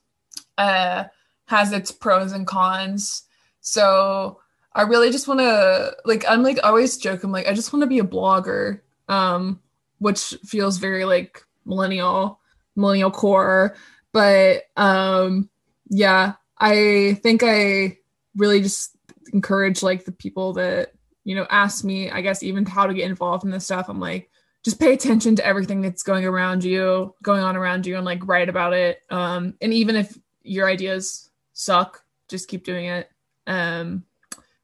[0.58, 1.04] uh,
[1.46, 3.22] has its pros and cons.
[3.60, 4.40] So
[4.72, 7.82] I really just want to like I'm like always joke I'm like I just want
[7.84, 9.60] to be a blogger, um,
[9.98, 12.40] which feels very like millennial
[12.74, 13.76] millennial core,
[14.10, 15.48] but um,
[15.88, 17.98] yeah, I think I
[18.36, 18.96] really just
[19.32, 20.92] encourage like the people that
[21.24, 23.88] you know ask me i guess even how to get involved in this stuff.
[23.88, 24.30] I'm like
[24.64, 28.26] just pay attention to everything that's going around you going on around you and like
[28.26, 29.00] write about it.
[29.10, 33.10] Um and even if your ideas suck just keep doing it.
[33.46, 34.04] Um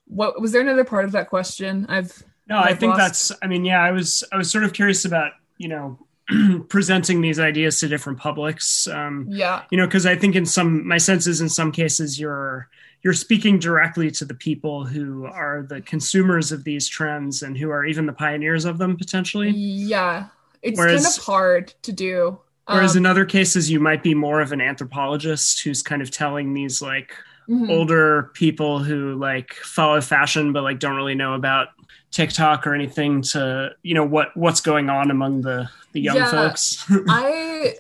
[0.07, 1.87] what was there another part of that question?
[1.89, 3.29] I've no i think lost?
[3.29, 5.99] that's i mean yeah i was i was sort of curious about you know
[6.69, 8.87] presenting these ideas to different publics.
[8.87, 12.21] Um, yeah, you know, because I think in some my sense is in some cases
[12.21, 12.69] you're
[13.03, 17.70] you're speaking directly to the people who are the consumers of these trends and who
[17.70, 19.51] are even the pioneers of them potentially.
[19.51, 20.26] Yeah,
[20.62, 24.14] it's Whereas, kind of hard to do Whereas um, in other cases, you might be
[24.14, 27.14] more of an anthropologist who's kind of telling these like
[27.49, 27.70] mm-hmm.
[27.70, 31.68] older people who like follow fashion but like don't really know about
[32.11, 36.30] TikTok or anything to you know what what's going on among the the young yeah,
[36.30, 36.84] folks.
[37.09, 37.76] I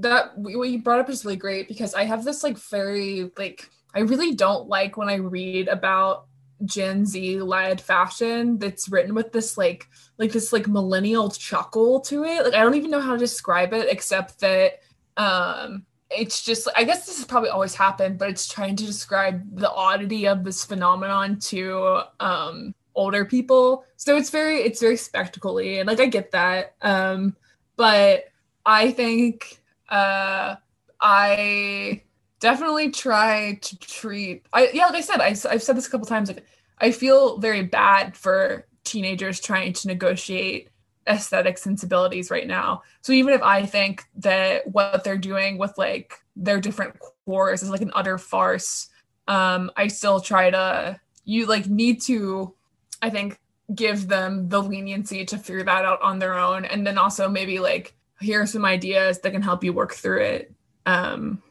[0.00, 3.68] that what you brought up is really great because I have this like very like
[3.94, 6.26] I really don't like when I read about
[6.64, 12.24] Gen Z led fashion that's written with this like like this like millennial chuckle to
[12.24, 12.44] it.
[12.44, 14.80] Like I don't even know how to describe it except that
[15.16, 19.42] um it's just I guess this has probably always happened, but it's trying to describe
[19.56, 23.84] the oddity of this phenomenon to um older people.
[23.96, 26.74] So it's very it's very spectacly and like I get that.
[26.82, 27.36] Um
[27.76, 28.24] but
[28.66, 30.56] I think uh
[31.00, 32.02] I
[32.40, 36.06] definitely try to treat I yeah like I said I, I've said this a couple
[36.06, 36.44] times like
[36.80, 40.70] I feel very bad for teenagers trying to negotiate
[41.08, 42.82] aesthetic sensibilities right now.
[43.00, 47.70] So even if I think that what they're doing with like their different cores is
[47.70, 48.88] like an utter farce,
[49.26, 52.54] um, I still try to you like need to
[53.02, 53.38] I think
[53.74, 57.58] give them the leniency to figure that out on their own and then also maybe
[57.58, 60.54] like here are some ideas that can help you work through it
[60.86, 61.42] um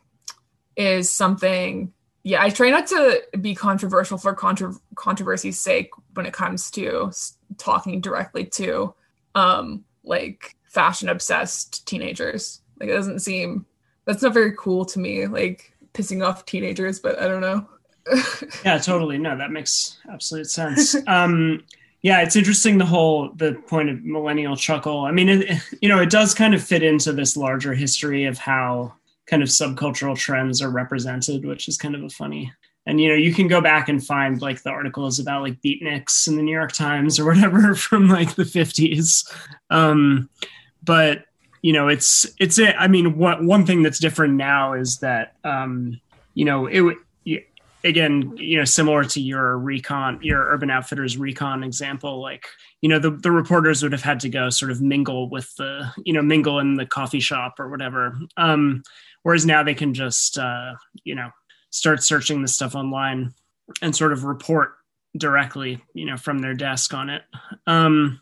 [0.78, 1.91] is something
[2.23, 7.11] yeah i try not to be controversial for contra- controversy's sake when it comes to
[7.57, 8.93] talking directly to
[9.36, 13.65] um like fashion obsessed teenagers like it doesn't seem
[14.05, 17.67] that's not very cool to me like pissing off teenagers but i don't know
[18.65, 19.17] yeah, totally.
[19.17, 20.95] No, that makes absolute sense.
[21.07, 21.63] Um,
[22.01, 25.01] yeah, it's interesting the whole the point of millennial chuckle.
[25.01, 28.38] I mean, it, you know, it does kind of fit into this larger history of
[28.38, 28.93] how
[29.28, 32.51] kind of subcultural trends are represented, which is kind of a funny.
[32.86, 36.28] And you know, you can go back and find like the articles about like beatniks
[36.28, 39.30] in the New York Times or whatever from like the 50s.
[39.69, 40.30] Um,
[40.84, 41.25] but
[41.61, 42.75] you know, it's it's it.
[42.80, 45.99] I mean, what one thing that's different now is that um,
[46.34, 46.97] you know, it
[47.84, 52.45] again, you know, similar to your recon, your Urban Outfitters recon example, like,
[52.82, 55.91] you know, the, the reporters would have had to go sort of mingle with the,
[56.03, 58.17] you know, mingle in the coffee shop or whatever.
[58.36, 58.84] Um,
[59.28, 60.71] whereas now they can just, uh,
[61.03, 61.30] you know,
[61.69, 63.34] start searching the stuff online
[63.82, 64.75] and sort of report
[65.17, 67.23] directly, you know, from their desk on it.
[67.65, 68.21] Um,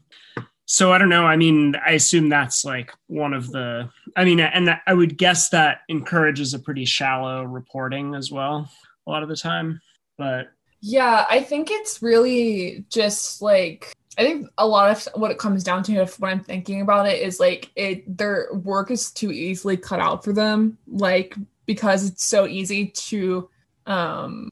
[0.65, 1.23] so I don't know.
[1.23, 3.87] I mean, I assume that's like one of the.
[4.17, 8.67] I mean, and I would guess that encourages a pretty shallow reporting as well
[9.05, 9.81] a lot of the time.
[10.17, 10.47] But
[10.81, 15.63] yeah, I think it's really just like I think a lot of what it comes
[15.63, 19.31] down to, if when I'm thinking about it, is like it their work is too
[19.31, 21.35] easily cut out for them, like
[21.65, 23.49] because it's so easy to,
[23.87, 24.49] um,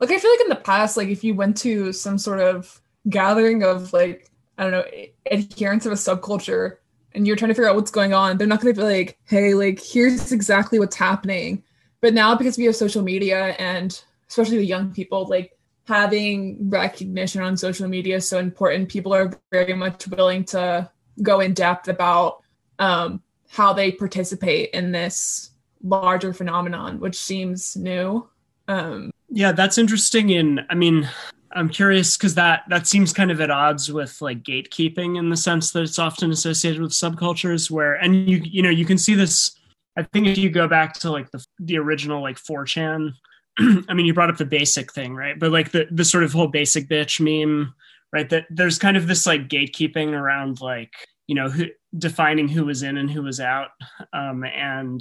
[0.00, 2.80] like I feel like in the past, like if you went to some sort of
[3.08, 4.84] gathering of like I don't know
[5.30, 6.76] adherents of a subculture,
[7.14, 9.18] and you're trying to figure out what's going on, they're not going to be like,
[9.24, 11.62] hey, like here's exactly what's happening.
[12.00, 15.56] But now because we have social media and especially the young people, like
[15.86, 18.88] having recognition on social media is so important.
[18.88, 20.90] People are very much willing to
[21.22, 22.42] go in depth about
[22.78, 25.50] um, how they participate in this
[25.82, 28.28] larger phenomenon, which seems new.
[28.68, 30.32] Um, yeah, that's interesting.
[30.32, 31.08] And I mean,
[31.52, 35.36] I'm curious because that that seems kind of at odds with like gatekeeping in the
[35.36, 39.14] sense that it's often associated with subcultures where and you you know you can see
[39.14, 39.56] this
[39.96, 43.12] I think if you go back to like the the original like 4chan,
[43.88, 45.38] I mean, you brought up the basic thing, right?
[45.38, 47.74] But like the the sort of whole basic bitch meme,
[48.12, 48.28] right?
[48.28, 50.92] That there's kind of this like gatekeeping around like
[51.26, 53.68] you know who, defining who was in and who was out,
[54.12, 55.00] um, and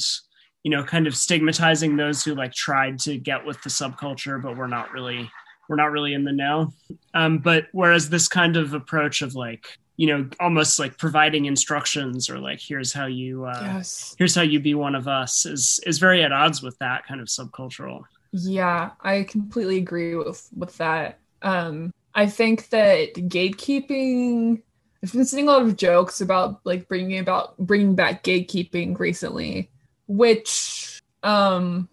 [0.63, 4.55] you know, kind of stigmatizing those who like tried to get with the subculture, but
[4.55, 5.29] were not really
[5.69, 6.73] we're not really in the know.
[7.13, 9.65] Um, but whereas this kind of approach of like
[9.97, 14.15] you know almost like providing instructions or like here's how you uh, yes.
[14.17, 17.21] here's how you be one of us is is very at odds with that kind
[17.21, 24.61] of subcultural yeah i completely agree with with that um i think that gatekeeping
[25.03, 29.69] i've been seeing a lot of jokes about like bringing about bringing back gatekeeping recently
[30.07, 31.89] which um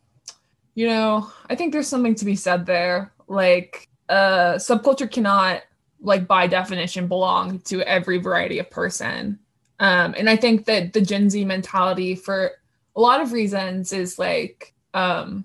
[0.74, 5.62] you know i think there's something to be said there like uh subculture cannot
[6.00, 9.38] like by definition belong to every variety of person.
[9.80, 12.52] Um, and I think that the Gen Z mentality for
[12.96, 15.44] a lot of reasons is like um,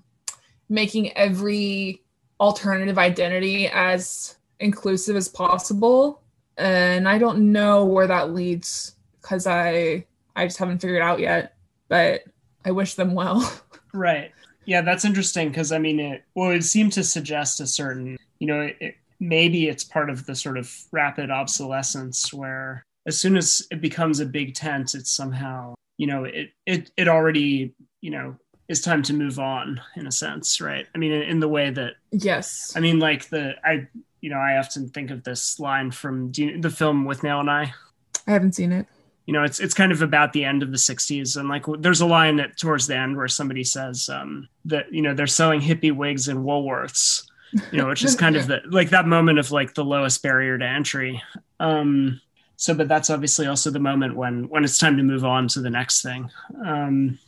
[0.68, 2.02] making every
[2.40, 6.22] alternative identity as inclusive as possible.
[6.56, 10.06] And I don't know where that leads because I
[10.36, 11.56] I just haven't figured out yet.
[11.88, 12.22] But
[12.64, 13.52] I wish them well.
[13.92, 14.30] right.
[14.66, 18.46] Yeah, that's interesting because I mean, it well, it seemed to suggest a certain, you
[18.46, 23.66] know, it, maybe it's part of the sort of rapid obsolescence where as soon as
[23.70, 28.36] it becomes a big tent, it's somehow you know it it it already you know
[28.68, 30.86] is time to move on in a sense right?
[30.94, 32.72] I mean in, in the way that yes.
[32.76, 33.86] I mean like the i
[34.20, 37.74] you know i often think of this line from you, the film Withnail and i.
[38.26, 38.86] I haven't seen it.
[39.26, 42.00] You know it's it's kind of about the end of the 60s and like there's
[42.00, 45.60] a line at towards the end where somebody says um, that you know they're selling
[45.60, 47.24] hippie wigs in woolworths
[47.70, 50.58] you know which is kind of the like that moment of like the lowest barrier
[50.58, 51.22] to entry.
[51.60, 52.20] Um
[52.56, 55.60] so but that's obviously also the moment when when it's time to move on to
[55.60, 56.30] the next thing.
[56.64, 57.18] Um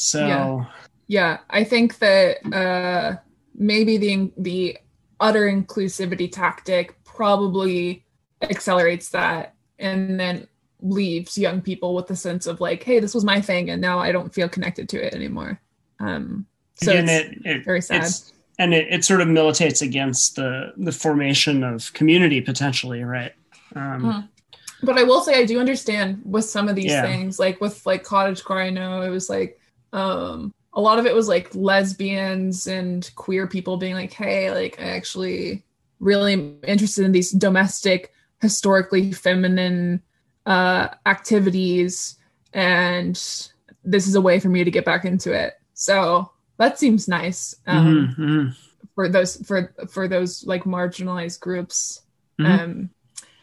[0.00, 0.64] so yeah,
[1.08, 3.16] yeah i think that uh
[3.54, 4.78] maybe the the
[5.20, 8.04] utter inclusivity tactic probably
[8.42, 10.46] accelerates that and then
[10.82, 13.98] leaves young people with the sense of like, hey, this was my thing, and now
[13.98, 15.60] I don't feel connected to it anymore.
[15.98, 16.46] Um,
[16.76, 18.10] so and it's it, it, very sad.
[18.58, 23.32] and it, it sort of militates against the the formation of community potentially, right?
[23.76, 24.28] Um, mm.
[24.82, 27.02] But I will say I do understand with some of these yeah.
[27.02, 28.64] things, like with like cottagecore.
[28.64, 29.59] I know it was like
[29.92, 34.80] um, a lot of it was like lesbians and queer people being like, hey, like
[34.80, 35.64] I actually
[35.98, 40.02] really interested in these domestic, historically feminine
[40.46, 42.16] uh, activities,
[42.52, 43.16] and
[43.84, 45.54] this is a way for me to get back into it.
[45.74, 48.50] So that seems nice um, mm-hmm, mm-hmm.
[48.94, 52.02] for those for for those like marginalized groups.
[52.38, 52.60] Mm-hmm.
[52.60, 52.90] Um,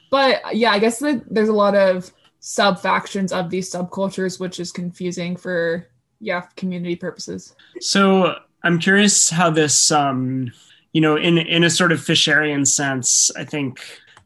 [0.10, 4.60] but yeah, I guess that there's a lot of sub factions of these subcultures, which
[4.60, 5.88] is confusing for
[6.20, 7.56] yeah community purposes.
[7.80, 10.52] So I'm curious how this, um,
[10.94, 13.80] you know, in in a sort of Fisherian sense, I think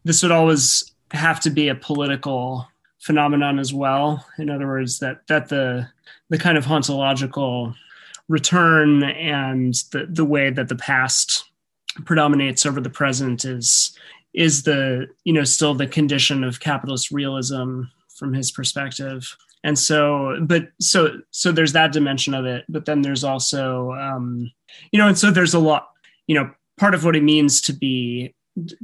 [0.04, 2.68] this would always have to be a political
[3.00, 4.26] phenomenon as well.
[4.38, 5.90] In other words, that that the
[6.30, 7.76] the kind of hauntological
[8.30, 11.46] return and the the way that the past
[12.06, 13.98] predominates over the present is
[14.34, 17.84] is the you know still the condition of capitalist realism
[18.16, 23.02] from his perspective and so but so so there's that dimension of it but then
[23.02, 24.52] there's also um
[24.92, 25.90] you know and so there's a lot
[26.28, 28.34] you know part of what it means to be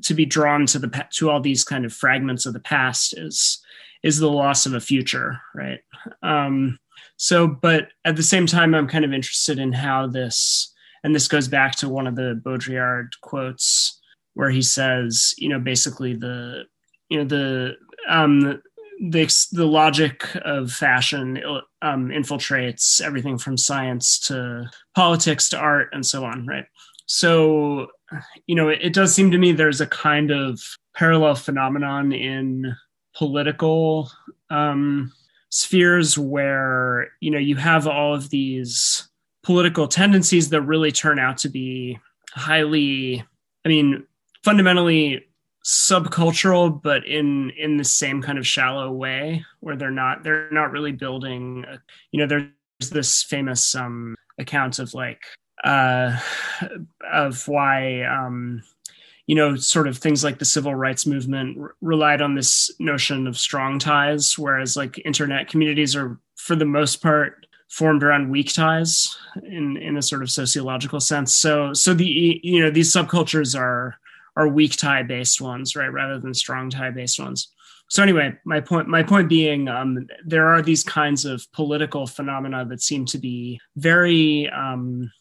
[0.04, 3.60] to be drawn to the to all these kind of fragments of the past is
[4.04, 5.80] is the loss of a future right?
[6.24, 6.80] Um
[7.18, 10.74] so but at the same time i'm kind of interested in how this
[11.04, 14.00] and this goes back to one of the baudrillard quotes
[14.36, 16.64] where he says you know basically the
[17.10, 17.76] you know the
[18.08, 18.62] um
[19.00, 21.42] the the logic of fashion
[21.82, 26.66] um, infiltrates everything from science to politics to art and so on right?
[27.06, 27.88] So
[28.46, 30.62] you know, it, it does seem to me there's a kind of
[30.96, 32.76] parallel phenomenon in
[33.16, 34.10] political
[34.50, 35.12] um,
[35.50, 39.10] spheres where you know you have all of these
[39.44, 41.98] political tendencies that really turn out to be
[42.32, 43.24] highly
[43.66, 44.06] i mean
[44.44, 45.26] fundamentally
[45.68, 50.72] subcultural but in in the same kind of shallow way where they're not they're not
[50.72, 51.78] really building a,
[52.12, 55.22] you know there's this famous um account of like
[55.64, 56.18] uh,
[57.12, 58.64] of why um,
[59.26, 63.28] you know sort of things like the civil rights movement r- relied on this notion
[63.28, 68.54] of strong ties whereas like internet communities are for the most part formed around weak
[68.54, 71.34] ties in in a sort of sociological sense.
[71.34, 73.98] So so the you know these subcultures are
[74.38, 77.50] are weak tie based ones right rather than strong tie based ones
[77.90, 82.64] so anyway my point my point being um, there are these kinds of political phenomena
[82.66, 85.12] that seem to be very um,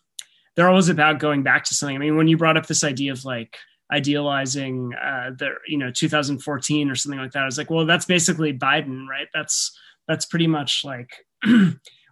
[0.56, 1.94] they're always about going back to something.
[1.94, 3.56] I mean, when you brought up this idea of like
[3.92, 8.06] idealizing uh, the you know 2014 or something like that, I was like, well, that's
[8.06, 9.28] basically Biden, right?
[9.32, 11.10] That's that's pretty much like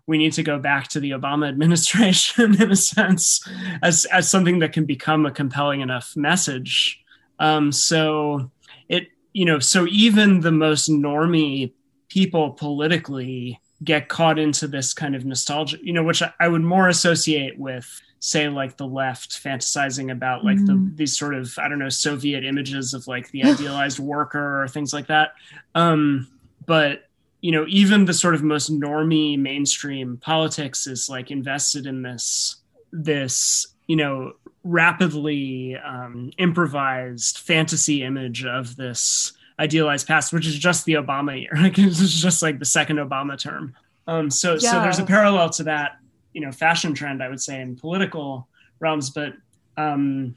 [0.07, 3.47] we need to go back to the Obama administration in a sense
[3.83, 7.03] as as something that can become a compelling enough message.
[7.39, 8.51] Um, so
[8.89, 11.73] it you know so even the most normy
[12.09, 16.63] people politically get caught into this kind of nostalgia, you know, which I, I would
[16.63, 20.67] more associate with say like the left fantasizing about like mm.
[20.67, 24.67] the these sort of i don't know soviet images of like the idealized worker or
[24.67, 25.35] things like that
[25.75, 26.27] um
[26.65, 27.11] but
[27.45, 32.57] you know even the sort of most normy mainstream politics is like invested in this
[32.91, 34.33] this you know
[34.63, 41.51] rapidly um, improvised fantasy image of this idealized past which is just the obama year.
[41.63, 43.75] Like it's just like the second obama term.
[44.07, 44.71] Um so yeah.
[44.71, 45.99] so there's a parallel to that
[46.33, 48.49] you know fashion trend i would say in political
[48.81, 49.35] realms but
[49.77, 50.35] um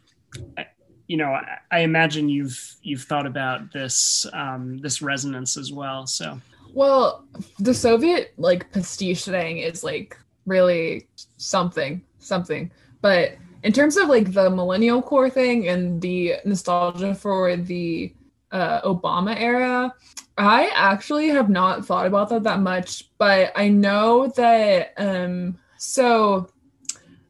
[1.08, 6.06] you know I, I imagine you've you've thought about this um this resonance as well
[6.06, 6.42] so
[6.78, 7.26] well
[7.60, 11.08] the soviet like pastiche thing is like really
[11.38, 12.72] something something
[13.02, 18.14] but in terms of like the millennial core thing and the nostalgia for the
[18.52, 19.94] uh, Obama era.
[20.38, 24.94] I actually have not thought about that that much, but I know that.
[24.98, 26.50] Um, so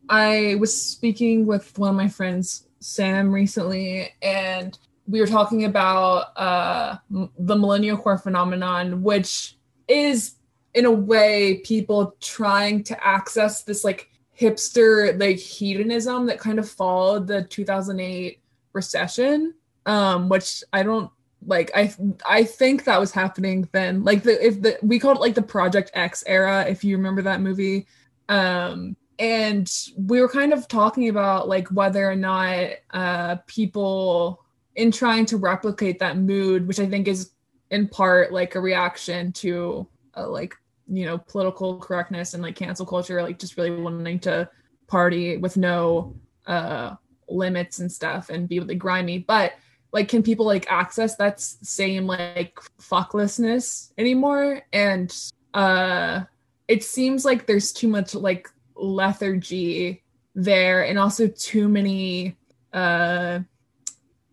[0.09, 4.77] I was speaking with one of my friends, Sam, recently, and
[5.07, 9.55] we were talking about uh, the millennial core phenomenon, which
[9.87, 10.35] is
[10.73, 16.69] in a way people trying to access this like hipster like hedonism that kind of
[16.69, 18.39] followed the 2008
[18.73, 19.55] recession
[19.87, 21.09] um which i don't
[21.45, 21.93] like i
[22.25, 24.03] i think that was happening then.
[24.03, 27.21] Like the if the we called it like the project x era if you remember
[27.23, 27.87] that movie.
[28.29, 34.43] Um and we were kind of talking about like whether or not uh people
[34.77, 37.31] in trying to replicate that mood which i think is
[37.71, 40.55] in part like a reaction to uh, like
[40.87, 44.49] you know political correctness and like cancel culture like just really wanting to
[44.87, 46.15] party with no
[46.45, 46.95] uh
[47.29, 49.19] limits and stuff and be really grimy.
[49.19, 49.53] But
[49.91, 54.61] like can people like access that same like fucklessness anymore?
[54.73, 55.15] And
[55.53, 56.23] uh
[56.67, 60.03] it seems like there's too much like lethargy
[60.35, 62.37] there and also too many
[62.73, 63.39] uh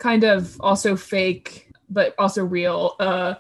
[0.04, 3.34] kind of also fake but also real uh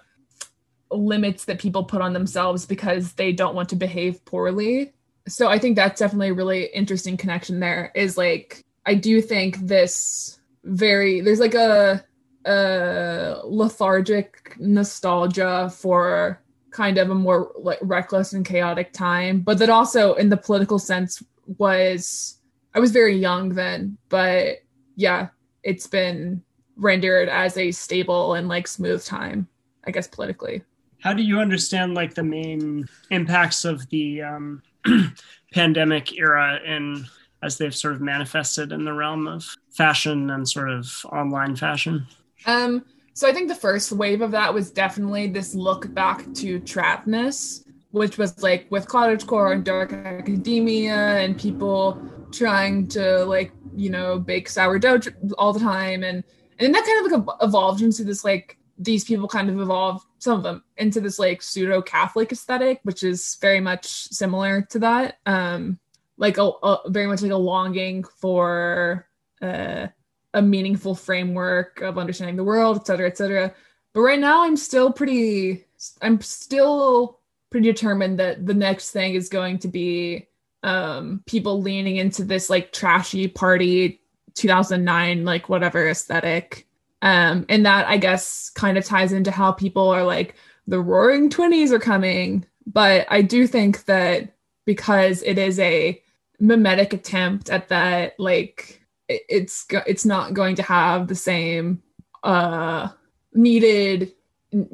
[0.90, 4.92] limits that people put on themselves because they don't want to behave poorly.
[5.28, 9.58] So I think that's definitely a really interesting connection there is like I do think
[9.58, 12.02] this very there's like a
[12.46, 16.40] a lethargic nostalgia for
[16.70, 20.78] kind of a more like reckless and chaotic time, but that also in the political
[20.78, 21.22] sense
[21.58, 22.38] was
[22.74, 24.58] I was very young then, but
[24.96, 25.28] yeah,
[25.62, 26.43] it's been
[26.76, 29.48] rendered as a stable and like smooth time,
[29.86, 30.62] I guess politically
[31.04, 34.62] how do you understand like the main impacts of the um,
[35.52, 37.06] pandemic era and
[37.42, 42.06] as they've sort of manifested in the realm of fashion and sort of online fashion?
[42.46, 46.58] Um, so I think the first wave of that was definitely this look back to
[46.60, 52.02] tradness, which was like with cottagecore and dark academia and people
[52.32, 55.00] trying to like you know bake sourdough
[55.36, 56.24] all the time and
[56.58, 60.36] and that kind of like evolved into this like these people kind of evolved some
[60.38, 65.18] of them into this like pseudo Catholic aesthetic, which is very much similar to that.
[65.26, 65.78] Um,
[66.16, 69.06] like a, a very much like a longing for
[69.42, 69.88] uh,
[70.32, 73.54] a meaningful framework of understanding the world, et cetera, et cetera.
[73.92, 75.64] But right now, I'm still pretty.
[76.02, 80.28] I'm still pretty determined that the next thing is going to be
[80.62, 84.00] um, people leaning into this like trashy party
[84.34, 86.66] 2009 like whatever aesthetic.
[87.02, 90.34] Um, and that I guess kind of ties into how people are like,
[90.66, 92.46] the roaring 20s are coming.
[92.66, 94.32] But I do think that
[94.64, 96.00] because it is a
[96.40, 101.82] mimetic attempt at that, like, it's it's not going to have the same
[102.22, 102.88] uh
[103.34, 104.12] needed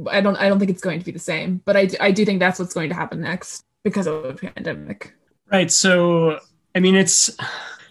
[0.08, 1.60] i don't i don't think it's going to be the same.
[1.64, 5.14] But i i do think that's what's going to happen next because of the pandemic.
[5.50, 5.70] Right.
[5.70, 6.38] So
[6.74, 7.36] i mean it's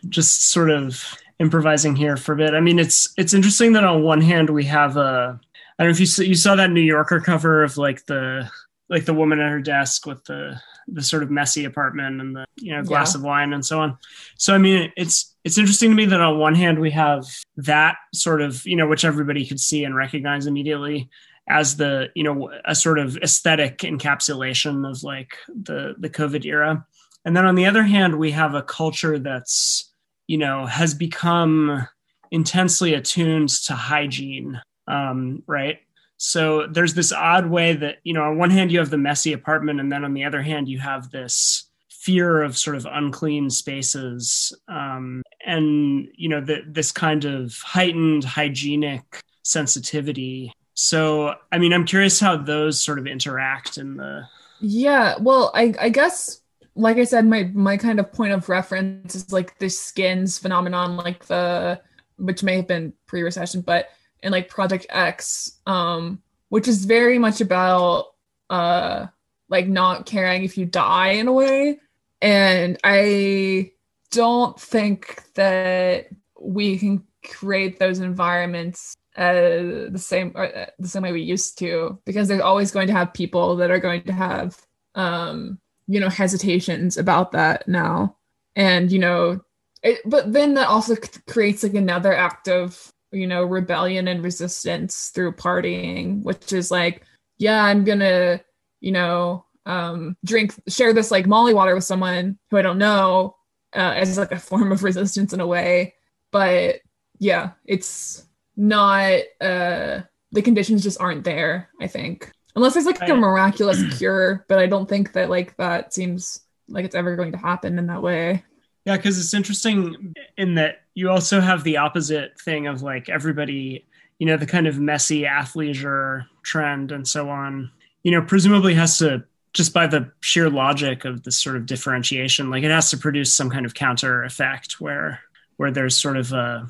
[0.07, 2.53] just sort of improvising here for a bit.
[2.53, 5.39] I mean, it's it's interesting that on one hand we have a
[5.77, 8.49] I don't know if you saw, you saw that New Yorker cover of like the
[8.89, 12.45] like the woman at her desk with the the sort of messy apartment and the
[12.57, 13.19] you know glass yeah.
[13.19, 13.97] of wine and so on.
[14.37, 17.25] So I mean, it's it's interesting to me that on one hand we have
[17.57, 21.09] that sort of you know which everybody could see and recognize immediately
[21.47, 26.85] as the you know a sort of aesthetic encapsulation of like the the COVID era.
[27.25, 29.88] And then on the other hand, we have a culture that's
[30.30, 31.88] you know, has become
[32.30, 35.80] intensely attuned to hygiene, um, right?
[36.17, 39.34] So there's this odd way that, you know, on one hand, you have the messy
[39.34, 43.49] apartment, and then on the other hand, you have this fear of sort of unclean
[43.49, 49.01] spaces um, and, you know, the, this kind of heightened hygienic
[49.41, 50.53] sensitivity.
[50.75, 54.27] So, I mean, I'm curious how those sort of interact in the.
[54.61, 56.41] Yeah, well, I, I guess
[56.80, 60.97] like I said, my my kind of point of reference is like the skins phenomenon,
[60.97, 61.82] like the
[62.17, 63.89] which may have been pre-recession, but
[64.23, 68.07] in like Project X, um, which is very much about
[68.49, 69.07] uh
[69.49, 71.80] like not caring if you die in a way.
[72.21, 73.71] And I
[74.11, 76.07] don't think that
[76.39, 81.99] we can create those environments uh, the same uh, the same way we used to
[82.05, 84.57] because there's always going to have people that are going to have
[84.95, 85.59] um
[85.89, 88.15] you know hesitations about that now
[88.55, 89.39] and you know
[89.83, 94.23] it, but then that also c- creates like another act of you know rebellion and
[94.23, 97.03] resistance through partying which is like
[97.37, 98.39] yeah i'm gonna
[98.79, 103.35] you know um drink share this like molly water with someone who i don't know
[103.75, 105.93] uh, as like a form of resistance in a way
[106.31, 106.75] but
[107.19, 108.25] yeah it's
[108.55, 109.99] not uh
[110.31, 111.69] the conditions just aren't there.
[111.81, 115.93] I think unless there's like a miraculous cure, but I don't think that like that
[115.93, 118.43] seems like it's ever going to happen in that way.
[118.86, 123.86] Yeah, because it's interesting in that you also have the opposite thing of like everybody,
[124.20, 127.72] you know, the kind of messy athleisure trend and so on,
[128.03, 132.49] you know, presumably has to just by the sheer logic of this sort of differentiation,
[132.49, 135.22] like it has to produce some kind of counter effect where
[135.57, 136.68] where there's sort of a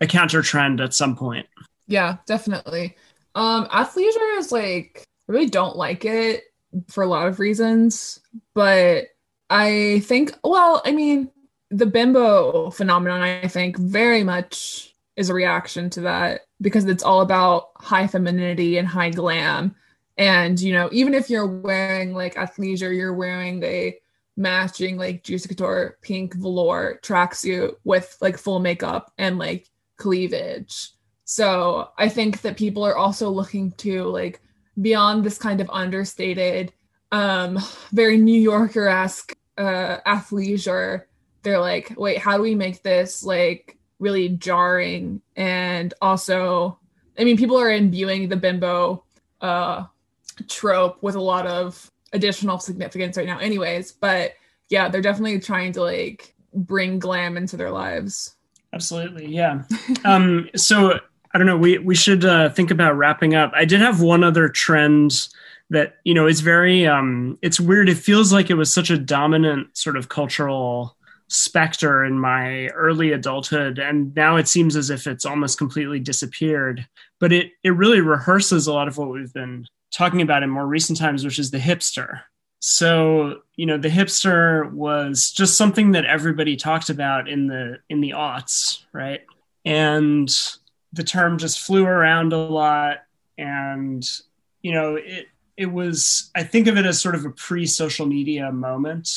[0.00, 1.46] a counter trend at some point.
[1.86, 2.96] Yeah, definitely.
[3.34, 6.44] Um athleisure is like really don't like it
[6.88, 8.20] for a lot of reasons,
[8.54, 9.06] but
[9.50, 11.30] I think well, I mean,
[11.70, 17.20] the bimbo phenomenon I think very much is a reaction to that because it's all
[17.20, 19.74] about high femininity and high glam
[20.18, 23.96] and, you know, even if you're wearing like athleisure, you're wearing a
[24.36, 30.90] matching like Juicy Couture pink velour tracksuit with like full makeup and like cleavage.
[31.24, 34.40] So I think that people are also looking to like
[34.80, 36.72] beyond this kind of understated,
[37.12, 37.58] um,
[37.92, 41.04] very New Yorker esque uh, athleisure.
[41.42, 45.20] They're like, wait, how do we make this like really jarring?
[45.36, 46.78] And also,
[47.18, 49.04] I mean, people are imbuing the bimbo
[49.40, 49.84] uh,
[50.48, 53.92] trope with a lot of additional significance right now, anyways.
[53.92, 54.32] But
[54.68, 58.34] yeah, they're definitely trying to like bring glam into their lives.
[58.72, 59.62] Absolutely, yeah.
[60.04, 61.00] um, so
[61.32, 61.56] I don't know.
[61.56, 63.52] We we should uh, think about wrapping up.
[63.54, 65.28] I did have one other trend
[65.70, 66.86] that you know is very.
[66.86, 67.88] Um, it's weird.
[67.88, 70.96] It feels like it was such a dominant sort of cultural
[71.30, 76.88] specter in my early adulthood and now it seems as if it's almost completely disappeared
[77.20, 80.66] but it it really rehearses a lot of what we've been talking about in more
[80.66, 82.22] recent times, which is the hipster.
[82.60, 88.00] So, you know, the hipster was just something that everybody talked about in the in
[88.00, 89.20] the aughts, right?
[89.64, 90.28] And
[90.92, 92.98] the term just flew around a lot
[93.36, 94.04] and
[94.62, 95.26] you know, it
[95.56, 99.10] it was I think of it as sort of a pre-social media moment,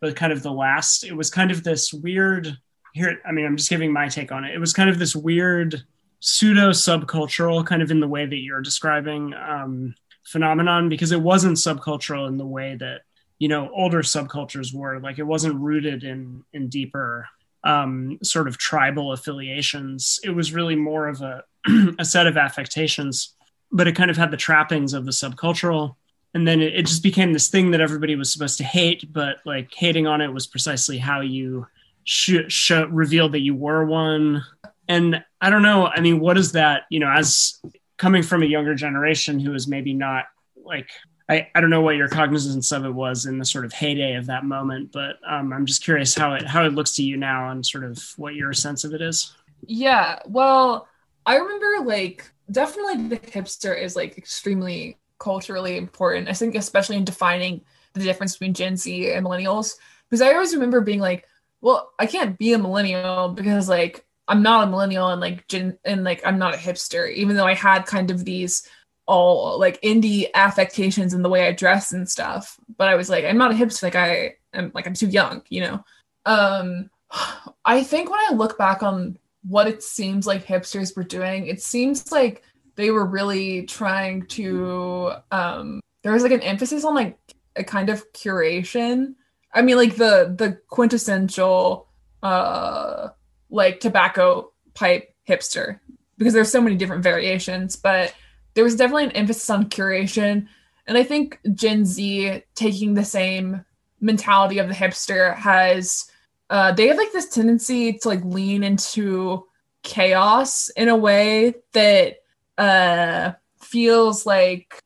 [0.00, 1.04] but kind of the last.
[1.04, 2.56] It was kind of this weird
[2.94, 4.54] here I mean, I'm just giving my take on it.
[4.54, 5.82] It was kind of this weird
[6.20, 9.94] pseudo subcultural kind of in the way that you're describing um,
[10.24, 13.02] phenomenon because it wasn't subcultural in the way that
[13.38, 17.28] you know older subcultures were like it wasn't rooted in in deeper
[17.64, 20.20] um, sort of tribal affiliations.
[20.22, 21.44] It was really more of a
[21.98, 23.36] a set of affectations
[23.72, 25.96] but it kind of had the trappings of the subcultural.
[26.34, 29.38] And then it, it just became this thing that everybody was supposed to hate but
[29.44, 31.66] like hating on it was precisely how you
[32.04, 34.44] sh- sh- revealed that you were one.
[34.88, 37.60] And i don't know i mean what is that you know as
[37.98, 40.26] coming from a younger generation who is maybe not
[40.56, 40.88] like
[41.28, 44.14] I, I don't know what your cognizance of it was in the sort of heyday
[44.14, 47.16] of that moment, but um, I'm just curious how it how it looks to you
[47.16, 49.34] now and sort of what your sense of it is.
[49.66, 50.86] Yeah, well,
[51.24, 56.28] I remember like definitely the hipster is like extremely culturally important.
[56.28, 57.62] I think especially in defining
[57.94, 59.76] the difference between Gen Z and millennials,
[60.08, 61.26] because I always remember being like,
[61.60, 65.78] well, I can't be a millennial because like I'm not a millennial and like gen-
[65.84, 68.68] and like I'm not a hipster, even though I had kind of these
[69.06, 72.58] all like indie affectations in the way I dress and stuff.
[72.76, 73.84] But I was like, I'm not a hipster.
[73.84, 75.84] Like I am like I'm too young, you know.
[76.24, 76.90] Um,
[77.64, 81.62] I think when I look back on what it seems like hipsters were doing, it
[81.62, 82.42] seems like
[82.74, 85.12] they were really trying to.
[85.30, 87.18] Um, there was like an emphasis on like
[87.54, 89.14] a kind of curation.
[89.52, 91.88] I mean, like the the quintessential
[92.22, 93.08] uh
[93.50, 95.78] like tobacco pipe hipster
[96.18, 98.14] because there's so many different variations, but
[98.56, 100.48] there was definitely an emphasis on curation.
[100.86, 103.64] And I think Gen Z taking the same
[104.00, 106.10] mentality of the hipster has
[106.48, 109.46] uh, they have like this tendency to like lean into
[109.82, 112.16] chaos in a way that
[112.56, 114.80] uh, feels like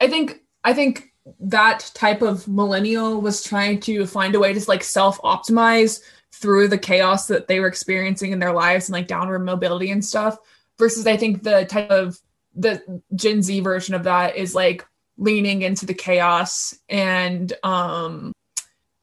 [0.00, 4.64] I think I think that type of millennial was trying to find a way to
[4.66, 6.00] like self optimize
[6.32, 10.04] through the chaos that they were experiencing in their lives and like downward mobility and
[10.04, 10.36] stuff
[10.78, 12.18] versus i think the type of
[12.54, 14.86] the gen z version of that is like
[15.16, 18.32] leaning into the chaos and um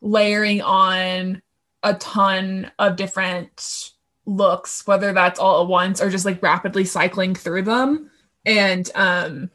[0.01, 1.41] layering on
[1.83, 3.91] a ton of different
[4.25, 8.09] looks whether that's all at once or just like rapidly cycling through them
[8.45, 9.49] and um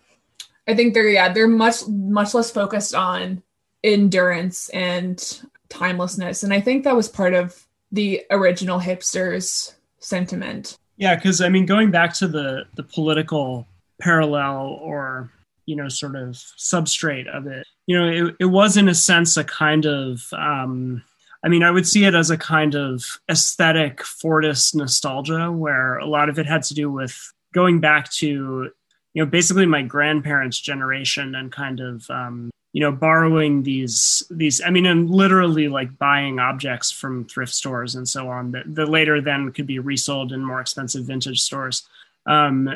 [0.66, 3.42] i think they're yeah they're much much less focused on
[3.84, 9.74] endurance and timelessness and i think that was part of the original hipsters
[10.06, 10.78] sentiment.
[10.96, 13.66] Yeah, because I mean, going back to the the political
[14.00, 15.30] parallel or
[15.66, 19.36] you know sort of substrate of it, you know, it, it was in a sense
[19.36, 20.22] a kind of.
[20.32, 21.02] Um,
[21.44, 26.06] I mean, I would see it as a kind of aesthetic Fordist nostalgia, where a
[26.06, 28.70] lot of it had to do with going back to
[29.14, 34.60] you know basically my grandparents' generation and kind of um, you know borrowing these these
[34.60, 38.90] i mean and literally like buying objects from thrift stores and so on that, that
[38.90, 41.88] later then could be resold in more expensive vintage stores
[42.26, 42.68] um,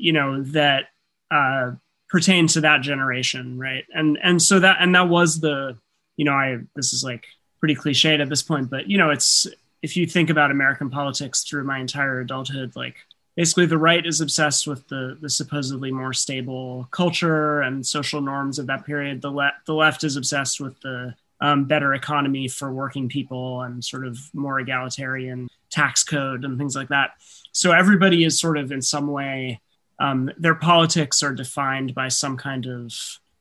[0.00, 0.84] you know that
[1.30, 1.72] uh,
[2.08, 5.76] pertain to that generation right and and so that and that was the
[6.16, 7.24] you know i this is like
[7.58, 9.46] pretty cliched at this point but you know it's
[9.82, 12.96] if you think about american politics through my entire adulthood like
[13.36, 18.58] basically the right is obsessed with the the supposedly more stable culture and social norms
[18.58, 19.22] of that period.
[19.22, 23.84] The left the left is obsessed with the um, better economy for working people and
[23.84, 27.10] sort of more egalitarian tax code and things like that.
[27.52, 29.60] So everybody is sort of in some way
[29.98, 32.92] um, their politics are defined by some kind of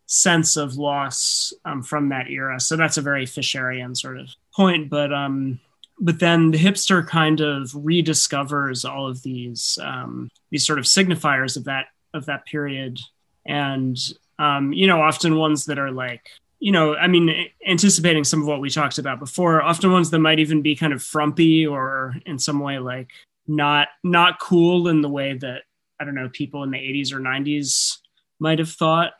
[0.07, 2.59] sense of loss um, from that era.
[2.59, 4.89] So that's a very Fisherian sort of point.
[4.89, 5.59] But um,
[5.99, 11.57] but then the hipster kind of rediscovers all of these um, these sort of signifiers
[11.57, 12.99] of that of that period,
[13.45, 13.97] and
[14.39, 16.29] um, you know, often ones that are like
[16.59, 20.19] you know, I mean, anticipating some of what we talked about before, often ones that
[20.19, 23.09] might even be kind of frumpy or in some way like
[23.47, 25.63] not not cool in the way that
[25.99, 27.99] I don't know people in the 80s or 90s
[28.39, 29.13] might have thought,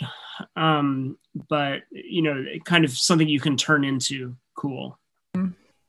[0.55, 1.17] um,
[1.49, 4.99] but you know, kind of something you can turn into cool.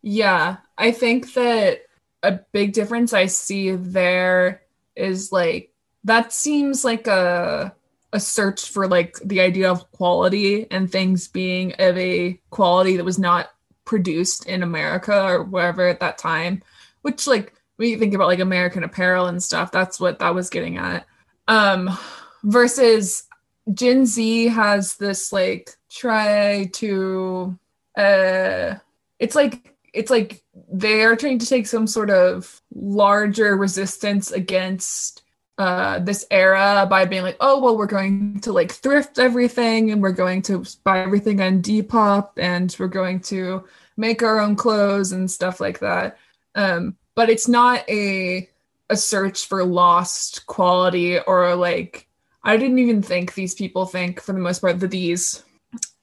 [0.03, 1.83] Yeah, I think that
[2.23, 4.63] a big difference I see there
[4.95, 5.73] is like
[6.05, 7.75] that seems like a
[8.13, 13.05] a search for like the idea of quality and things being of a quality that
[13.05, 13.51] was not
[13.85, 16.63] produced in America or wherever at that time,
[17.03, 20.51] which like when you think about like American apparel and stuff, that's what that was
[20.51, 21.07] getting at.
[21.49, 21.97] Um
[22.43, 23.25] versus
[23.73, 27.59] Gen Z has this like try to
[27.97, 28.75] uh
[29.19, 35.23] it's like it's like they are trying to take some sort of larger resistance against
[35.59, 40.03] uh, this era by being like, oh, well, we're going to like thrift everything and
[40.03, 43.65] we're going to buy everything on Depop and we're going to
[43.97, 46.19] make our own clothes and stuff like that.
[46.55, 48.49] Um, but it's not a
[48.89, 52.07] a search for lost quality or like
[52.45, 55.43] I didn't even think these people think for the most part that these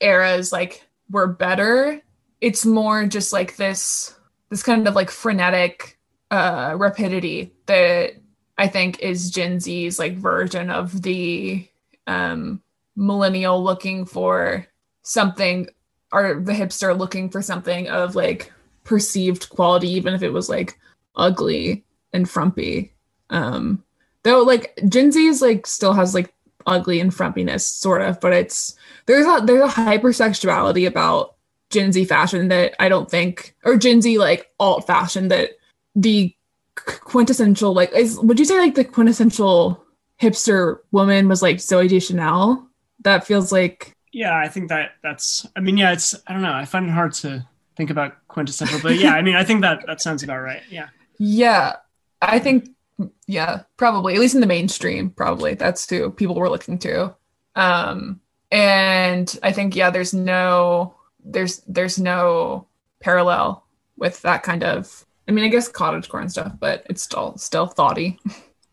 [0.01, 2.01] eras like were better.
[2.41, 4.14] It's more just like this
[4.49, 5.97] this kind of like frenetic
[6.32, 8.16] uh rapidity that
[8.57, 11.66] I think is Gen Z's like version of the
[12.07, 12.61] um
[12.97, 14.68] millennial looking for
[15.03, 15.70] something
[16.11, 18.51] or the hipster looking for something of like
[18.84, 20.78] perceived quality even if it was like
[21.16, 21.84] ugly
[22.14, 22.93] and frumpy
[23.30, 23.84] um
[24.24, 26.34] though like is like still has like
[26.66, 31.34] ugly and frumpiness sort of but it's there's a there's a hypersexuality about
[31.74, 35.57] Gen Z fashion that I don't think, or Gen Z like alt fashion that
[35.95, 36.34] the
[36.76, 39.84] quintessential like is would you say like the quintessential
[40.22, 42.66] hipster woman was like Zooey Deschanel?
[43.03, 45.47] That feels like yeah, I think that that's.
[45.55, 46.16] I mean, yeah, it's.
[46.28, 46.53] I don't know.
[46.53, 47.45] I find it hard to
[47.76, 50.61] think about quintessential, but yeah, I mean, I think that that sounds about right.
[50.70, 50.89] Yeah.
[51.26, 51.78] Yeah,
[52.21, 52.67] I think
[53.28, 57.15] yeah, probably at least in the mainstream, probably that's who people were looking to.
[57.55, 58.19] Um,
[58.51, 62.67] and I think yeah, there's no there's there's no
[62.99, 63.65] parallel
[63.95, 67.67] with that kind of I mean, I guess cottagecore and stuff, but it's still still
[67.67, 68.19] thoughty.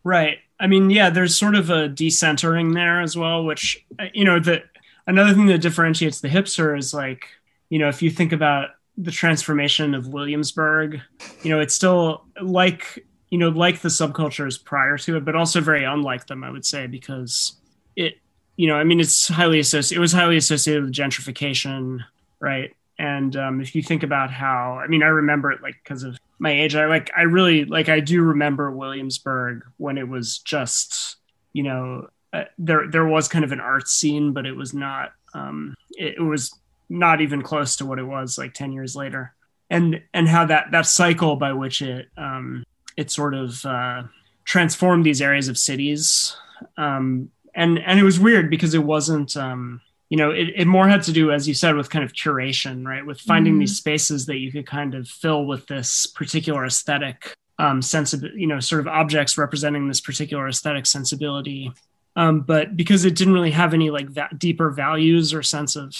[0.03, 0.39] Right.
[0.59, 4.63] I mean, yeah, there's sort of a decentering there as well, which you know, the
[5.07, 7.27] another thing that differentiates the hipster is like,
[7.69, 8.71] you know, if you think about
[9.01, 11.01] the transformation of Williamsburg,
[11.43, 15.61] you know, it's still like, you know, like the subcultures prior to it, but also
[15.61, 17.59] very unlike them, I would say, because
[17.95, 18.19] it,
[18.57, 22.01] you know, I mean, it's highly associated, it was highly associated with gentrification
[22.41, 22.75] right?
[22.99, 26.17] And um, if you think about how, I mean, I remember it like because of
[26.39, 26.75] my age.
[26.75, 31.15] I like, I really like, I do remember Williamsburg when it was just,
[31.53, 35.11] you know, uh, there there was kind of an art scene, but it was not.
[35.33, 36.57] Um, it, it was
[36.91, 39.33] not even close to what it was like ten years later.
[39.69, 42.63] And and how that that cycle by which it um,
[42.97, 44.03] it sort of uh,
[44.43, 46.35] transformed these areas of cities.
[46.77, 49.81] Um, and and it was weird because it wasn't um,
[50.11, 52.85] you know, it, it more had to do, as you said, with kind of curation,
[52.85, 53.05] right?
[53.05, 53.59] With finding mm.
[53.59, 58.47] these spaces that you could kind of fill with this particular aesthetic um, sensibility, you
[58.47, 61.71] know, sort of objects representing this particular aesthetic sensibility.
[62.17, 65.95] Um, but because it didn't really have any like va- deeper values or sense of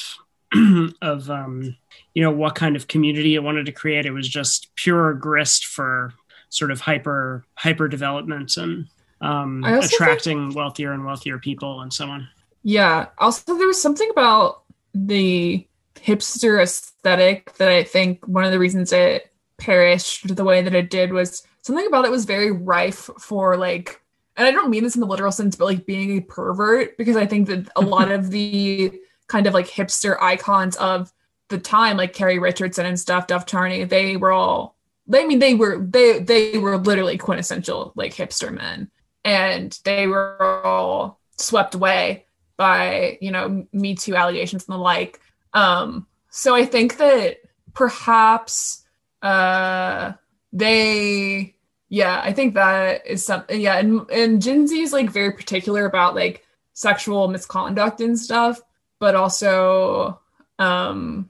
[1.01, 1.75] of um,
[2.13, 5.65] you know what kind of community it wanted to create, it was just pure grist
[5.65, 6.13] for
[6.49, 8.87] sort of hyper hyper development and
[9.21, 12.27] um, attracting think- wealthier and wealthier people and so on.
[12.63, 13.07] Yeah.
[13.17, 14.63] Also, there was something about
[14.93, 15.65] the
[15.95, 20.89] hipster aesthetic that I think one of the reasons it perished the way that it
[20.89, 24.01] did was something about it was very rife for like
[24.37, 27.17] and I don't mean this in the literal sense, but like being a pervert, because
[27.17, 28.99] I think that a lot of the
[29.31, 31.13] kind of like hipster icons of
[31.47, 34.75] the time, like Terry Richardson and stuff, Dov Charney, they were all
[35.11, 38.91] I mean they were they they were literally quintessential like hipster men.
[39.23, 42.25] And they were all swept away
[42.57, 45.19] by, you know, Me Too allegations and the like.
[45.53, 47.37] Um, so I think that
[47.73, 48.83] perhaps
[49.21, 50.13] uh
[50.51, 51.55] they
[51.87, 53.61] yeah, I think that is something.
[53.61, 58.61] Yeah, and and Gen Z is like very particular about like sexual misconduct and stuff,
[59.01, 60.21] but also,
[60.59, 61.27] um,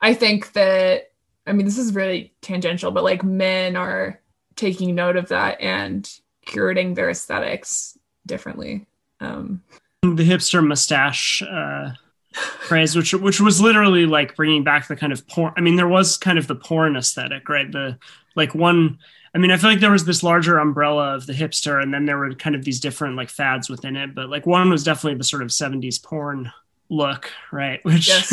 [0.00, 1.12] I think that
[1.46, 4.20] I mean this is really tangential, but like men are
[4.56, 6.10] taking note of that and
[6.46, 7.96] curating their aesthetics
[8.26, 8.86] differently.
[9.20, 9.62] Um,
[10.02, 11.92] the hipster mustache uh,
[12.34, 15.54] phrase, which which was literally like bringing back the kind of porn.
[15.56, 17.70] I mean, there was kind of the porn aesthetic, right?
[17.70, 17.96] The
[18.34, 18.98] like one
[19.34, 22.04] I mean, I feel like there was this larger umbrella of the hipster, and then
[22.04, 24.14] there were kind of these different like fads within it.
[24.14, 26.52] But like one was definitely the sort of '70s porn
[26.92, 27.80] look, right?
[27.84, 28.32] Which, yes.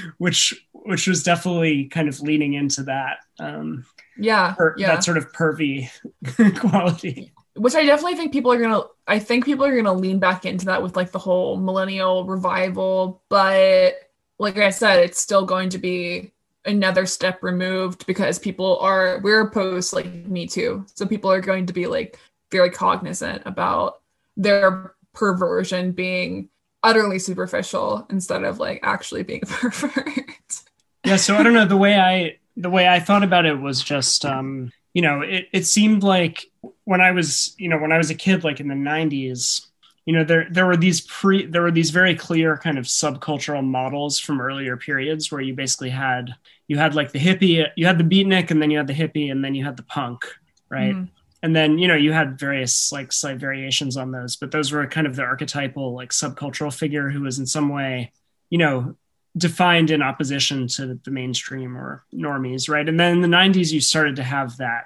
[0.18, 3.18] which, which was definitely kind of leaning into that.
[3.38, 3.84] Um,
[4.16, 5.90] yeah, per- yeah, that sort of pervy
[6.58, 7.32] quality.
[7.54, 8.82] Which I definitely think people are gonna.
[9.06, 13.22] I think people are gonna lean back into that with like the whole millennial revival,
[13.28, 13.94] but
[14.38, 16.32] like I said, it's still going to be
[16.66, 21.64] another step removed because people are we're post like me too so people are going
[21.64, 22.18] to be like
[22.50, 24.02] very cognizant about
[24.36, 26.50] their perversion being
[26.82, 30.62] utterly superficial instead of like actually being a pervert
[31.04, 33.82] yeah so i don't know the way i the way i thought about it was
[33.82, 36.46] just um you know it, it seemed like
[36.84, 39.66] when i was you know when i was a kid like in the 90s
[40.06, 43.64] you know there there were these pre there were these very clear kind of subcultural
[43.64, 46.34] models from earlier periods where you basically had
[46.66, 49.30] you had like the hippie you had the beatnik and then you had the hippie
[49.30, 50.24] and then you had the punk
[50.68, 51.04] right mm-hmm.
[51.42, 54.86] And then you know you had various like slight variations on those but those were
[54.86, 58.12] kind of the archetypal like subcultural figure who was in some way
[58.50, 58.96] you know
[59.36, 63.80] defined in opposition to the mainstream or normies right and then in the 90s you
[63.80, 64.84] started to have that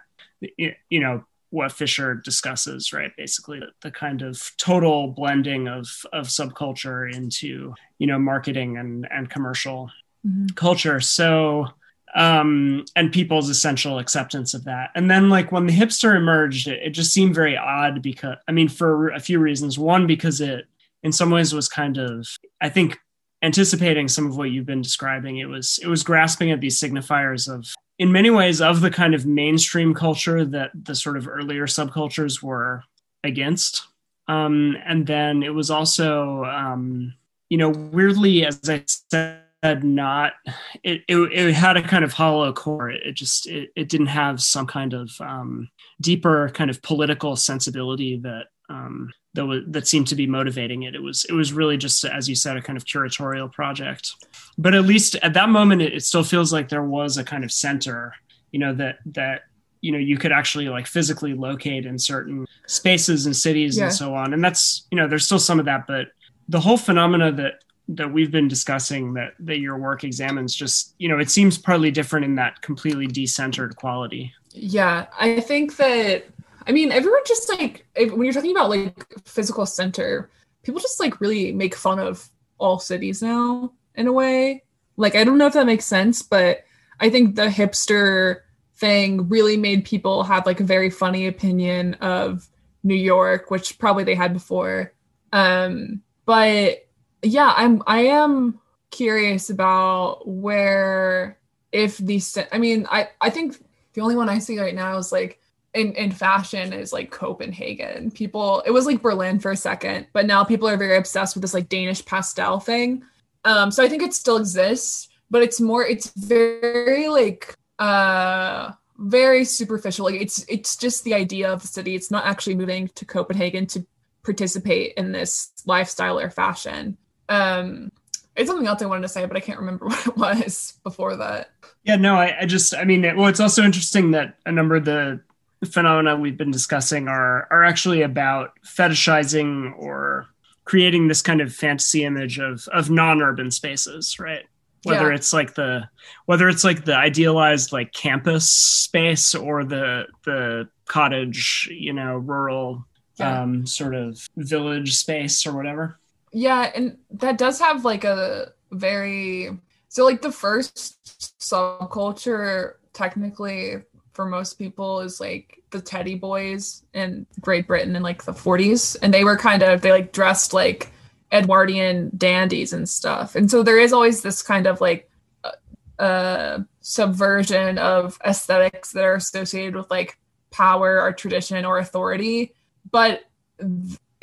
[0.58, 1.24] you know
[1.54, 3.12] what Fisher discusses, right?
[3.16, 9.30] Basically, the, kind of total blending of of subculture into you know marketing and and
[9.30, 9.88] commercial
[10.26, 10.46] mm-hmm.
[10.56, 11.00] culture.
[11.00, 11.68] So
[12.14, 14.90] um, and people's essential acceptance of that.
[14.94, 18.52] And then like when the hipster emerged, it, it just seemed very odd because I
[18.52, 19.78] mean for a few reasons.
[19.78, 20.66] One because it
[21.02, 22.26] in some ways was kind of
[22.60, 22.98] I think
[23.42, 25.38] anticipating some of what you've been describing.
[25.38, 27.66] It was it was grasping at these signifiers of
[27.98, 32.42] in many ways of the kind of mainstream culture that the sort of earlier subcultures
[32.42, 32.82] were
[33.22, 33.86] against.
[34.26, 37.14] Um, and then it was also, um,
[37.50, 40.34] you know, weirdly, as I said, not
[40.82, 42.90] it, it, it had a kind of hollow core.
[42.90, 45.68] It, it just it, it didn't have some kind of um,
[46.00, 50.94] deeper kind of political sensibility that um, that was that seemed to be motivating it.
[50.94, 54.12] It was it was really just as you said a kind of curatorial project.
[54.58, 57.44] But at least at that moment, it, it still feels like there was a kind
[57.44, 58.14] of center,
[58.52, 59.42] you know, that that
[59.80, 63.84] you know you could actually like physically locate in certain spaces and cities yeah.
[63.84, 64.32] and so on.
[64.32, 66.08] And that's you know there's still some of that, but
[66.48, 71.08] the whole phenomena that that we've been discussing that that your work examines just you
[71.08, 76.24] know it seems partly different in that completely decentered quality yeah i think that
[76.66, 80.30] I mean, everyone just like when you're talking about like physical center,
[80.62, 82.28] people just like really make fun of
[82.58, 84.64] all cities now in a way.
[84.96, 86.64] Like I don't know if that makes sense, but
[87.00, 88.40] I think the hipster
[88.76, 92.48] thing really made people have like a very funny opinion of
[92.82, 94.92] New York, which probably they had before.
[95.32, 96.83] Um, but
[97.24, 98.60] yeah, I'm I am
[98.90, 101.38] curious about where
[101.72, 103.56] if these I mean, I I think
[103.94, 105.40] the only one I see right now is like
[105.74, 108.10] in, in fashion is like Copenhagen.
[108.10, 111.42] People, it was like Berlin for a second, but now people are very obsessed with
[111.42, 113.02] this like Danish pastel thing.
[113.44, 119.44] Um, so I think it still exists, but it's more, it's very like, uh, very
[119.44, 120.04] superficial.
[120.04, 121.96] Like it's, it's just the idea of the city.
[121.96, 123.84] It's not actually moving to Copenhagen to
[124.22, 126.96] participate in this lifestyle or fashion.
[127.28, 127.90] Um,
[128.36, 131.16] it's something else I wanted to say, but I can't remember what it was before
[131.16, 131.50] that.
[131.84, 134.84] Yeah, no, I, I just, I mean, well, it's also interesting that a number of
[134.84, 135.20] the
[135.64, 140.26] phenomena we've been discussing are are actually about fetishizing or
[140.64, 144.44] creating this kind of fantasy image of of non-urban spaces right
[144.84, 145.14] whether yeah.
[145.14, 145.88] it's like the
[146.26, 152.84] whether it's like the idealized like campus space or the the cottage you know rural
[153.16, 153.42] yeah.
[153.42, 155.98] um sort of village space or whatever
[156.34, 159.50] yeah and that does have like a very
[159.88, 163.76] so like the first subculture technically
[164.14, 168.96] for most people is like the teddy boys in Great Britain in like the 40s.
[169.02, 170.90] And they were kind of, they like dressed like
[171.32, 173.34] Edwardian dandies and stuff.
[173.34, 175.10] And so there is always this kind of like
[175.42, 180.16] uh, uh, subversion of aesthetics that are associated with like
[180.52, 182.54] power or tradition or authority.
[182.90, 183.24] But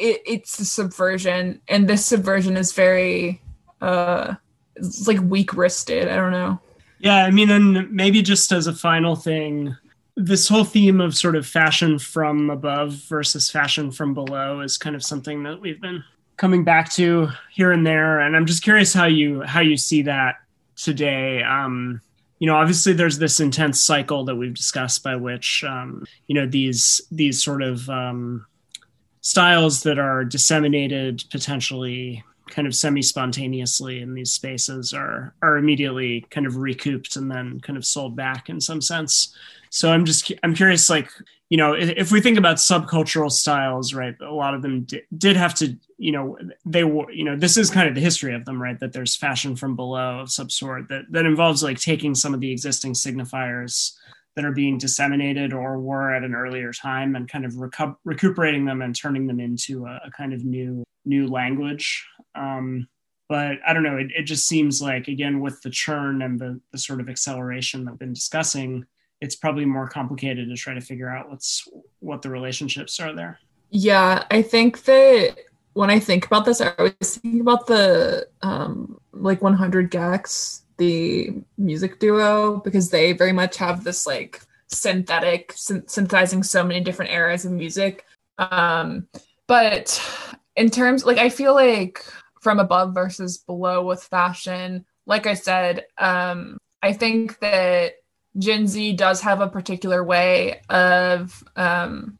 [0.01, 1.61] it, it's a subversion.
[1.67, 3.41] And this subversion is very,
[3.79, 4.35] uh,
[4.75, 6.07] it's like weak wristed.
[6.07, 6.59] I don't know.
[6.99, 9.75] Yeah, I mean, and maybe just as a final thing,
[10.15, 14.95] this whole theme of sort of fashion from above versus fashion from below is kind
[14.95, 16.03] of something that we've been
[16.37, 20.01] coming back to here and there, and I'm just curious how you how you see
[20.03, 20.35] that
[20.75, 21.43] today.
[21.43, 22.01] Um,
[22.39, 26.45] you know, obviously, there's this intense cycle that we've discussed by which um, you know
[26.45, 28.45] these these sort of um,
[29.21, 36.45] styles that are disseminated potentially kind of semi-spontaneously in these spaces are are immediately kind
[36.45, 39.35] of recouped and then kind of sold back in some sense.
[39.69, 41.09] So i'm just i'm curious like
[41.47, 45.03] you know if, if we think about subcultural styles right a lot of them did,
[45.17, 48.35] did have to you know they were you know this is kind of the history
[48.35, 51.79] of them right that there's fashion from below of some sort that that involves like
[51.79, 53.93] taking some of the existing signifiers
[54.35, 58.65] that are being disseminated or were at an earlier time and kind of recu- recuperating
[58.65, 62.05] them and turning them into a, a kind of new new language
[62.35, 62.87] um,
[63.31, 63.95] but I don't know.
[63.95, 67.85] It, it just seems like again with the churn and the the sort of acceleration
[67.85, 68.85] that we've been discussing,
[69.21, 71.65] it's probably more complicated to try to figure out what's
[71.99, 73.39] what the relationships are there.
[73.69, 75.37] Yeah, I think that
[75.71, 81.33] when I think about this, I always think about the um, like 100 gecs, the
[81.57, 87.45] music duo, because they very much have this like synthetic synthesizing so many different eras
[87.45, 88.05] of music.
[88.37, 89.07] Um,
[89.45, 89.85] but
[90.55, 92.03] in terms, like I feel like
[92.41, 94.85] from above versus below with fashion.
[95.05, 97.93] Like I said, um, I think that
[98.37, 102.17] Gen Z does have a particular way of um,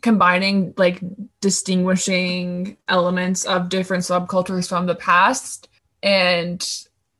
[0.00, 1.00] combining like
[1.40, 5.68] distinguishing elements of different subcultures from the past.
[6.02, 6.66] And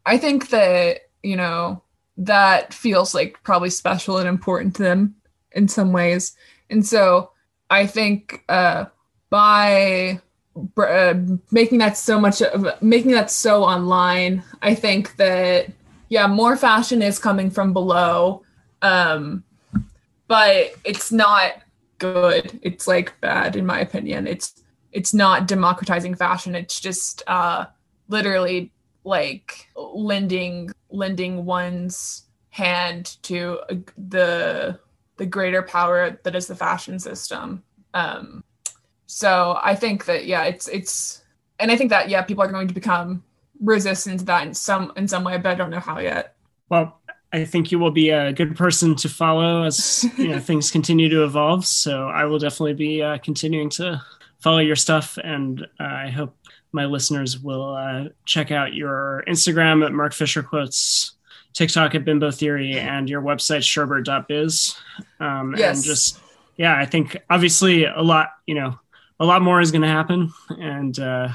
[0.05, 1.83] I think that, you know,
[2.17, 5.15] that feels like probably special and important to them
[5.53, 6.37] in some ways.
[6.71, 7.31] And so
[7.71, 8.87] I think uh,
[9.31, 10.21] by
[10.77, 11.15] uh,
[11.51, 15.67] making that so much of making that so online i think that
[16.11, 18.43] yeah more fashion is coming from below
[18.83, 19.43] um
[20.33, 21.63] but it's not
[21.99, 22.59] good.
[22.63, 24.27] It's like bad in my opinion.
[24.27, 26.55] It's it's not democratizing fashion.
[26.55, 27.67] It's just uh
[28.09, 28.73] literally
[29.05, 34.79] like lending lending one's hand to uh, the
[35.17, 37.63] the greater power that is the fashion system
[37.95, 38.45] um
[39.13, 41.23] so I think that yeah, it's it's
[41.59, 43.23] and I think that yeah, people are going to become
[43.61, 46.35] resistant to that in some in some way, but I don't know how yet.
[46.71, 46.99] Well,
[47.31, 51.11] I think you will be a good person to follow as you know things continue
[51.11, 51.67] to evolve.
[51.67, 54.01] So I will definitely be uh, continuing to
[54.39, 56.35] follow your stuff, and uh, I hope
[56.73, 61.13] my listeners will uh, check out your Instagram at Mark Fisher Quotes,
[61.53, 64.77] TikTok at Bimbo Theory, and your website sherbert.biz.
[65.21, 65.77] Um, yes.
[65.77, 66.21] And just
[66.57, 68.79] yeah, I think obviously a lot you know
[69.21, 71.29] a lot more is going to happen, and uh,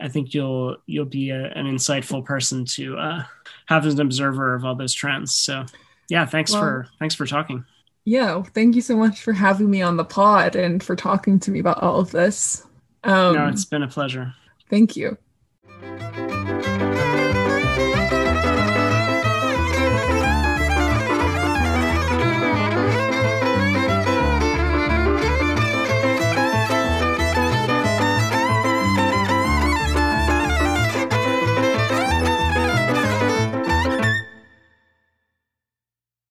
[0.00, 3.24] I think you'll you'll be a, an insightful person to uh,
[3.66, 5.34] have as an observer of all those trends.
[5.34, 5.64] So,
[6.08, 7.64] yeah, thanks well, for thanks for talking.
[8.04, 11.50] Yeah, thank you so much for having me on the pod and for talking to
[11.50, 12.66] me about all of this.
[13.04, 14.34] Um, no, it's been a pleasure.
[14.72, 15.18] Thank you.